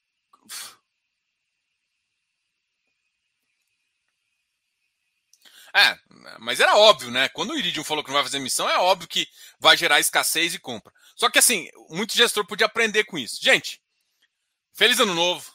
É, 5.74 5.98
mas 6.40 6.58
era 6.60 6.76
óbvio, 6.76 7.10
né? 7.10 7.28
Quando 7.28 7.50
o 7.50 7.58
Iridium 7.58 7.84
falou 7.84 8.02
que 8.02 8.10
não 8.10 8.16
vai 8.16 8.24
fazer 8.24 8.40
missão, 8.40 8.68
é 8.68 8.78
óbvio 8.78 9.08
que 9.08 9.28
vai 9.58 9.76
gerar 9.76 10.00
escassez 10.00 10.54
e 10.54 10.58
compra. 10.58 10.92
Só 11.14 11.30
que 11.30 11.38
assim, 11.38 11.68
muito 11.88 12.16
gestor 12.16 12.46
podia 12.46 12.66
aprender 12.66 13.04
com 13.04 13.18
isso. 13.18 13.38
Gente, 13.40 13.80
feliz 14.80 14.98
ano 14.98 15.14
novo. 15.14 15.52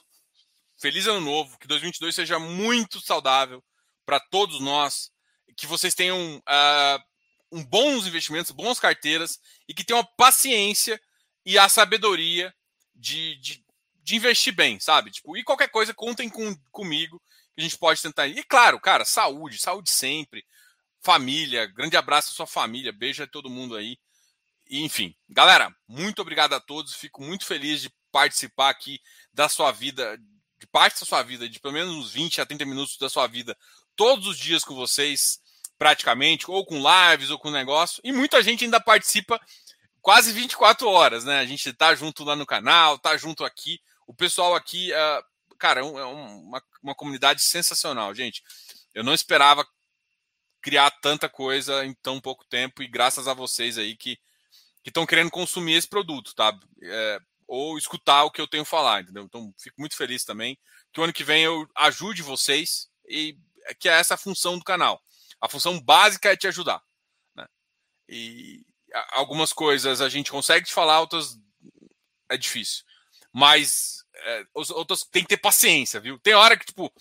Feliz 0.80 1.08
ano 1.08 1.20
novo. 1.20 1.58
Que 1.58 1.66
2022 1.66 2.14
seja 2.14 2.38
muito 2.38 3.02
saudável 3.02 3.64
para 4.06 4.20
todos 4.20 4.62
nós. 4.62 5.12
Que 5.58 5.66
vocês 5.66 5.96
tenham 5.96 6.38
uh, 6.38 7.04
um 7.52 7.66
bons 7.66 8.06
investimentos, 8.06 8.52
boas 8.52 8.80
carteiras 8.80 9.40
e 9.68 9.74
que 9.74 9.84
tenham 9.84 10.06
paciência 10.16 11.02
e 11.44 11.58
a 11.58 11.68
sabedoria 11.68 12.54
de, 12.94 13.36
de, 13.38 13.66
de, 14.04 14.16
investir 14.16 14.54
bem, 14.54 14.80
sabe? 14.80 15.10
Tipo, 15.10 15.36
e 15.36 15.44
qualquer 15.44 15.70
coisa, 15.70 15.92
contem 15.92 16.30
com, 16.30 16.56
comigo, 16.72 17.20
que 17.56 17.62
a 17.62 17.64
gente 17.64 17.80
pode 17.80 18.00
tentar. 18.04 18.28
E 18.28 18.44
claro, 18.44 18.80
cara, 18.80 19.06
saúde, 19.06 19.58
saúde 19.58 19.90
sempre. 19.90 20.46
Família, 21.02 21.66
grande 21.66 21.98
abraço 21.98 22.30
à 22.30 22.34
sua 22.36 22.48
família, 22.48 22.94
beijo 22.94 23.24
a 23.24 23.28
todo 23.28 23.50
mundo 23.50 23.76
aí. 23.76 23.98
E, 24.70 24.84
enfim, 24.84 25.16
galera, 25.28 25.76
muito 25.88 26.22
obrigado 26.22 26.54
a 26.54 26.60
todos. 26.60 26.94
Fico 26.94 27.24
muito 27.24 27.46
feliz 27.46 27.82
de 27.82 27.90
participar 28.16 28.70
aqui 28.70 29.02
da 29.34 29.50
sua 29.50 29.74
vida, 29.74 30.18
de 30.58 30.66
parte 30.68 31.02
da 31.02 31.06
sua 31.06 31.22
vida, 31.22 31.50
de 31.50 31.60
pelo 31.60 31.74
menos 31.74 31.94
uns 31.94 32.14
20 32.14 32.40
a 32.40 32.46
30 32.46 32.64
minutos 32.64 32.98
da 32.98 33.10
sua 33.10 33.28
vida, 33.28 33.58
todos 33.94 34.26
os 34.26 34.38
dias 34.38 34.64
com 34.64 34.74
vocês, 34.74 35.42
praticamente, 35.78 36.50
ou 36.50 36.66
com 36.66 36.78
lives, 36.78 37.30
ou 37.30 37.38
com 37.38 37.52
negócio. 37.52 38.00
E 38.06 38.14
muita 38.14 38.42
gente 38.42 38.64
ainda 38.64 38.80
participa 38.80 39.38
quase 40.02 40.32
24 40.32 40.88
horas, 40.88 41.26
né? 41.26 41.40
A 41.40 41.46
gente 41.46 41.74
tá 41.74 41.94
junto 41.94 42.24
lá 42.24 42.38
no 42.38 42.46
canal, 42.46 42.98
tá 42.98 43.18
junto 43.18 43.44
aqui. 43.44 43.82
O 44.08 44.14
pessoal 44.14 44.56
aqui, 44.56 44.94
uh, 44.94 45.58
cara, 45.58 45.82
é, 45.82 45.84
é 45.84 46.06
uma, 46.06 46.64
uma 46.82 46.96
comunidade 46.96 47.44
sensacional, 47.44 48.16
gente. 48.16 48.42
Eu 48.94 49.04
não 49.04 49.14
esperava 49.14 49.68
criar 50.62 50.90
tanta 51.02 51.28
coisa 51.28 51.86
em 51.86 51.94
tão 51.96 52.22
pouco 52.22 52.46
tempo 52.46 52.82
e 52.82 52.88
graças 52.88 53.28
a 53.28 53.34
vocês 53.34 53.78
aí 53.78 53.94
que 53.94 54.18
estão 54.86 55.06
querendo 55.06 55.30
consumir 55.32 55.74
esse 55.74 55.90
produto, 55.90 56.34
tá? 56.34 56.58
É, 56.82 57.20
ou 57.48 57.78
escutar 57.78 58.24
o 58.24 58.32
que 58.32 58.42
eu 58.42 58.48
tenho 58.48 58.66
falar, 58.66 59.02
entendeu? 59.02 59.24
Então, 59.24 59.54
fico 59.60 59.76
muito 59.80 59.96
feliz 59.96 60.24
também 60.24 60.58
que 60.92 61.00
o 61.00 61.04
ano 61.04 61.14
que 61.14 61.24
vem 61.24 61.44
eu 61.44 61.68
ajude 61.76 62.22
vocês 62.22 62.88
e 63.08 63.38
que 63.80 63.90
é 63.90 63.94
essa 63.94 64.14
a 64.14 64.18
função 64.18 64.58
do 64.58 64.64
canal. 64.64 65.02
A 65.42 65.50
função 65.50 65.80
básica 65.80 66.32
é 66.32 66.38
te 66.38 66.48
ajudar. 66.48 66.82
Né? 67.36 67.46
E, 68.08 68.66
algumas 69.12 69.52
coisas 69.52 70.00
a 70.00 70.08
gente 70.08 70.32
consegue 70.32 70.66
te 70.66 70.74
falar, 70.74 71.02
outras 71.02 71.38
é 72.30 72.38
difícil. 72.38 72.84
Mas 73.34 74.06
é, 74.16 74.46
outras 74.54 75.04
tem 75.04 75.24
que 75.24 75.30
ter 75.30 75.38
paciência, 75.38 76.00
viu? 76.00 76.18
Tem 76.20 76.34
hora 76.34 76.58
que, 76.58 76.66
tipo, 76.66 76.92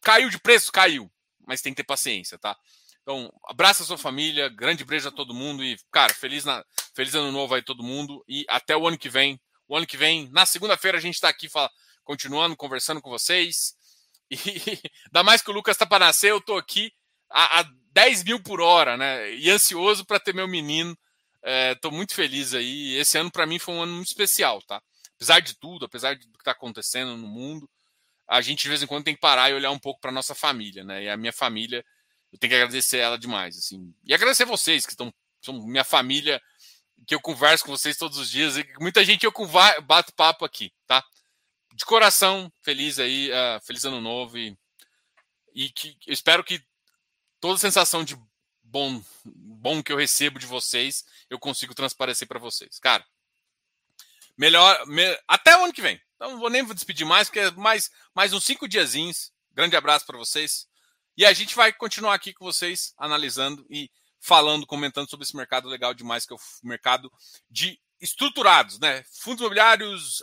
caiu 0.00 0.28
de 0.28 0.38
preço, 0.38 0.72
caiu. 0.72 1.10
Mas 1.46 1.60
tem 1.60 1.72
que 1.72 1.76
ter 1.76 1.86
paciência, 1.86 2.38
tá? 2.38 2.56
Então, 3.02 3.32
abraça 3.44 3.82
a 3.82 3.86
sua 3.86 3.98
família, 3.98 4.48
grande 4.48 4.84
beijo 4.84 5.08
a 5.08 5.12
todo 5.12 5.34
mundo 5.34 5.62
e, 5.62 5.76
cara, 5.92 6.12
feliz, 6.14 6.44
na, 6.44 6.64
feliz 6.94 7.14
ano 7.14 7.30
novo 7.30 7.54
aí 7.54 7.62
todo 7.62 7.82
mundo 7.82 8.24
e 8.26 8.44
até 8.48 8.76
o 8.76 8.88
ano 8.88 8.98
que 8.98 9.08
vem. 9.08 9.40
O 9.68 9.76
ano 9.76 9.86
que 9.86 9.96
vem, 9.96 10.28
na 10.30 10.46
segunda-feira, 10.46 10.98
a 10.98 11.00
gente 11.00 11.14
está 11.14 11.28
aqui 11.28 11.48
fala, 11.48 11.70
continuando, 12.02 12.56
conversando 12.56 13.00
com 13.00 13.10
vocês. 13.10 13.74
E 14.30 14.36
ainda 15.06 15.22
mais 15.22 15.42
que 15.42 15.50
o 15.50 15.54
Lucas 15.54 15.76
tá 15.76 15.86
para 15.86 16.06
nascer, 16.06 16.30
eu 16.30 16.40
tô 16.40 16.56
aqui 16.56 16.92
a, 17.30 17.60
a 17.60 17.64
10 17.92 18.24
mil 18.24 18.42
por 18.42 18.60
hora, 18.60 18.96
né? 18.96 19.34
E 19.34 19.50
ansioso 19.50 20.04
para 20.04 20.20
ter 20.20 20.34
meu 20.34 20.48
menino 20.48 20.96
Estou 21.72 21.90
é, 21.90 21.94
muito 21.94 22.14
feliz 22.14 22.54
aí. 22.54 22.96
Esse 22.96 23.18
ano 23.18 23.30
para 23.30 23.46
mim 23.46 23.58
foi 23.58 23.74
um 23.74 23.82
ano 23.82 23.92
muito 23.92 24.08
especial, 24.08 24.62
tá? 24.62 24.82
Apesar 25.16 25.40
de 25.40 25.54
tudo, 25.54 25.84
apesar 25.84 26.14
do 26.14 26.20
que 26.20 26.38
está 26.38 26.52
acontecendo 26.52 27.16
no 27.18 27.28
mundo, 27.28 27.68
a 28.26 28.40
gente 28.40 28.62
de 28.62 28.68
vez 28.68 28.82
em 28.82 28.86
quando 28.86 29.04
tem 29.04 29.14
que 29.14 29.20
parar 29.20 29.50
e 29.50 29.54
olhar 29.54 29.70
um 29.70 29.78
pouco 29.78 30.00
para 30.00 30.10
nossa 30.10 30.34
família, 30.34 30.82
né? 30.82 31.04
E 31.04 31.08
a 31.10 31.16
minha 31.16 31.32
família, 31.32 31.84
eu 32.32 32.38
tenho 32.38 32.50
que 32.50 32.56
agradecer 32.56 32.98
ela 32.98 33.18
demais, 33.18 33.58
assim. 33.58 33.94
E 34.02 34.14
agradecer 34.14 34.46
vocês 34.46 34.86
que 34.86 34.92
estão, 34.92 35.12
são 35.42 35.66
minha 35.66 35.84
família, 35.84 36.40
que 37.06 37.14
eu 37.14 37.20
converso 37.20 37.64
com 37.64 37.70
vocês 37.70 37.96
todos 37.96 38.18
os 38.18 38.30
dias. 38.30 38.56
E 38.56 38.66
muita 38.80 39.04
gente 39.04 39.24
eu 39.24 39.32
bato 39.82 40.12
papo 40.14 40.44
aqui, 40.44 40.72
tá? 40.86 41.04
De 41.74 41.84
coração, 41.84 42.52
feliz 42.62 42.98
aí, 42.98 43.30
uh, 43.30 43.60
feliz 43.64 43.84
ano 43.84 44.00
novo 44.00 44.38
e, 44.38 44.56
e 45.54 45.70
que 45.70 45.96
eu 46.06 46.12
espero 46.12 46.44
que 46.44 46.62
toda 47.40 47.56
a 47.56 47.58
sensação 47.58 48.04
de 48.04 48.16
bom, 48.62 49.02
bom 49.24 49.82
que 49.82 49.92
eu 49.92 49.96
recebo 49.96 50.38
de 50.38 50.46
vocês, 50.46 51.04
eu 51.28 51.38
consigo 51.38 51.74
transparecer 51.74 52.26
para 52.26 52.38
vocês. 52.38 52.78
Cara, 52.78 53.04
melhor. 54.36 54.86
Me, 54.86 55.02
até 55.28 55.56
o 55.56 55.64
ano 55.64 55.72
que 55.72 55.82
vem. 55.82 56.00
Então 56.16 56.32
não 56.32 56.38
vou 56.38 56.50
nem 56.50 56.64
despedir 56.64 57.06
mais, 57.06 57.28
porque 57.28 57.40
é 57.40 57.50
mais, 57.52 57.90
mais 58.14 58.32
uns 58.32 58.44
cinco 58.44 58.68
diazinhos. 58.68 59.32
Grande 59.52 59.76
abraço 59.76 60.06
para 60.06 60.18
vocês. 60.18 60.66
E 61.16 61.24
a 61.24 61.32
gente 61.32 61.54
vai 61.54 61.72
continuar 61.72 62.14
aqui 62.14 62.32
com 62.32 62.44
vocês, 62.44 62.92
analisando 62.98 63.64
e 63.70 63.90
falando, 64.24 64.66
comentando 64.66 65.10
sobre 65.10 65.24
esse 65.24 65.36
mercado 65.36 65.68
legal 65.68 65.92
demais, 65.92 66.24
que 66.24 66.32
é 66.32 66.36
o 66.36 66.40
mercado 66.66 67.12
de 67.50 67.78
estruturados, 68.00 68.78
né? 68.78 69.04
Fundos 69.20 69.40
imobiliários, 69.40 70.22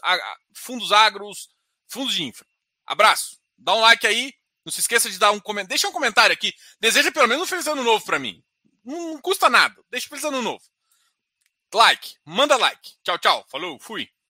fundos 0.55 0.91
agros, 0.91 1.49
fundos 1.87 2.15
de 2.15 2.23
infra. 2.23 2.47
Abraço. 2.85 3.39
Dá 3.55 3.75
um 3.75 3.79
like 3.81 4.07
aí. 4.07 4.33
Não 4.65 4.71
se 4.71 4.79
esqueça 4.79 5.09
de 5.09 5.19
dar 5.19 5.31
um 5.31 5.39
comentário. 5.39 5.69
Deixa 5.69 5.87
um 5.87 5.91
comentário 5.91 6.33
aqui. 6.33 6.51
Deseja 6.79 7.11
pelo 7.11 7.27
menos 7.27 7.43
um 7.43 7.47
feliz 7.47 7.67
ano 7.67 7.83
novo 7.83 8.03
para 8.03 8.17
mim. 8.17 8.43
Não 8.83 9.21
custa 9.21 9.49
nada. 9.49 9.79
Deixa 9.91 10.09
feliz 10.09 10.23
ano 10.23 10.41
novo. 10.41 10.63
Like. 11.71 12.15
Manda 12.25 12.57
like. 12.57 12.93
Tchau, 13.03 13.19
tchau. 13.19 13.45
Falou. 13.49 13.79
Fui. 13.79 14.11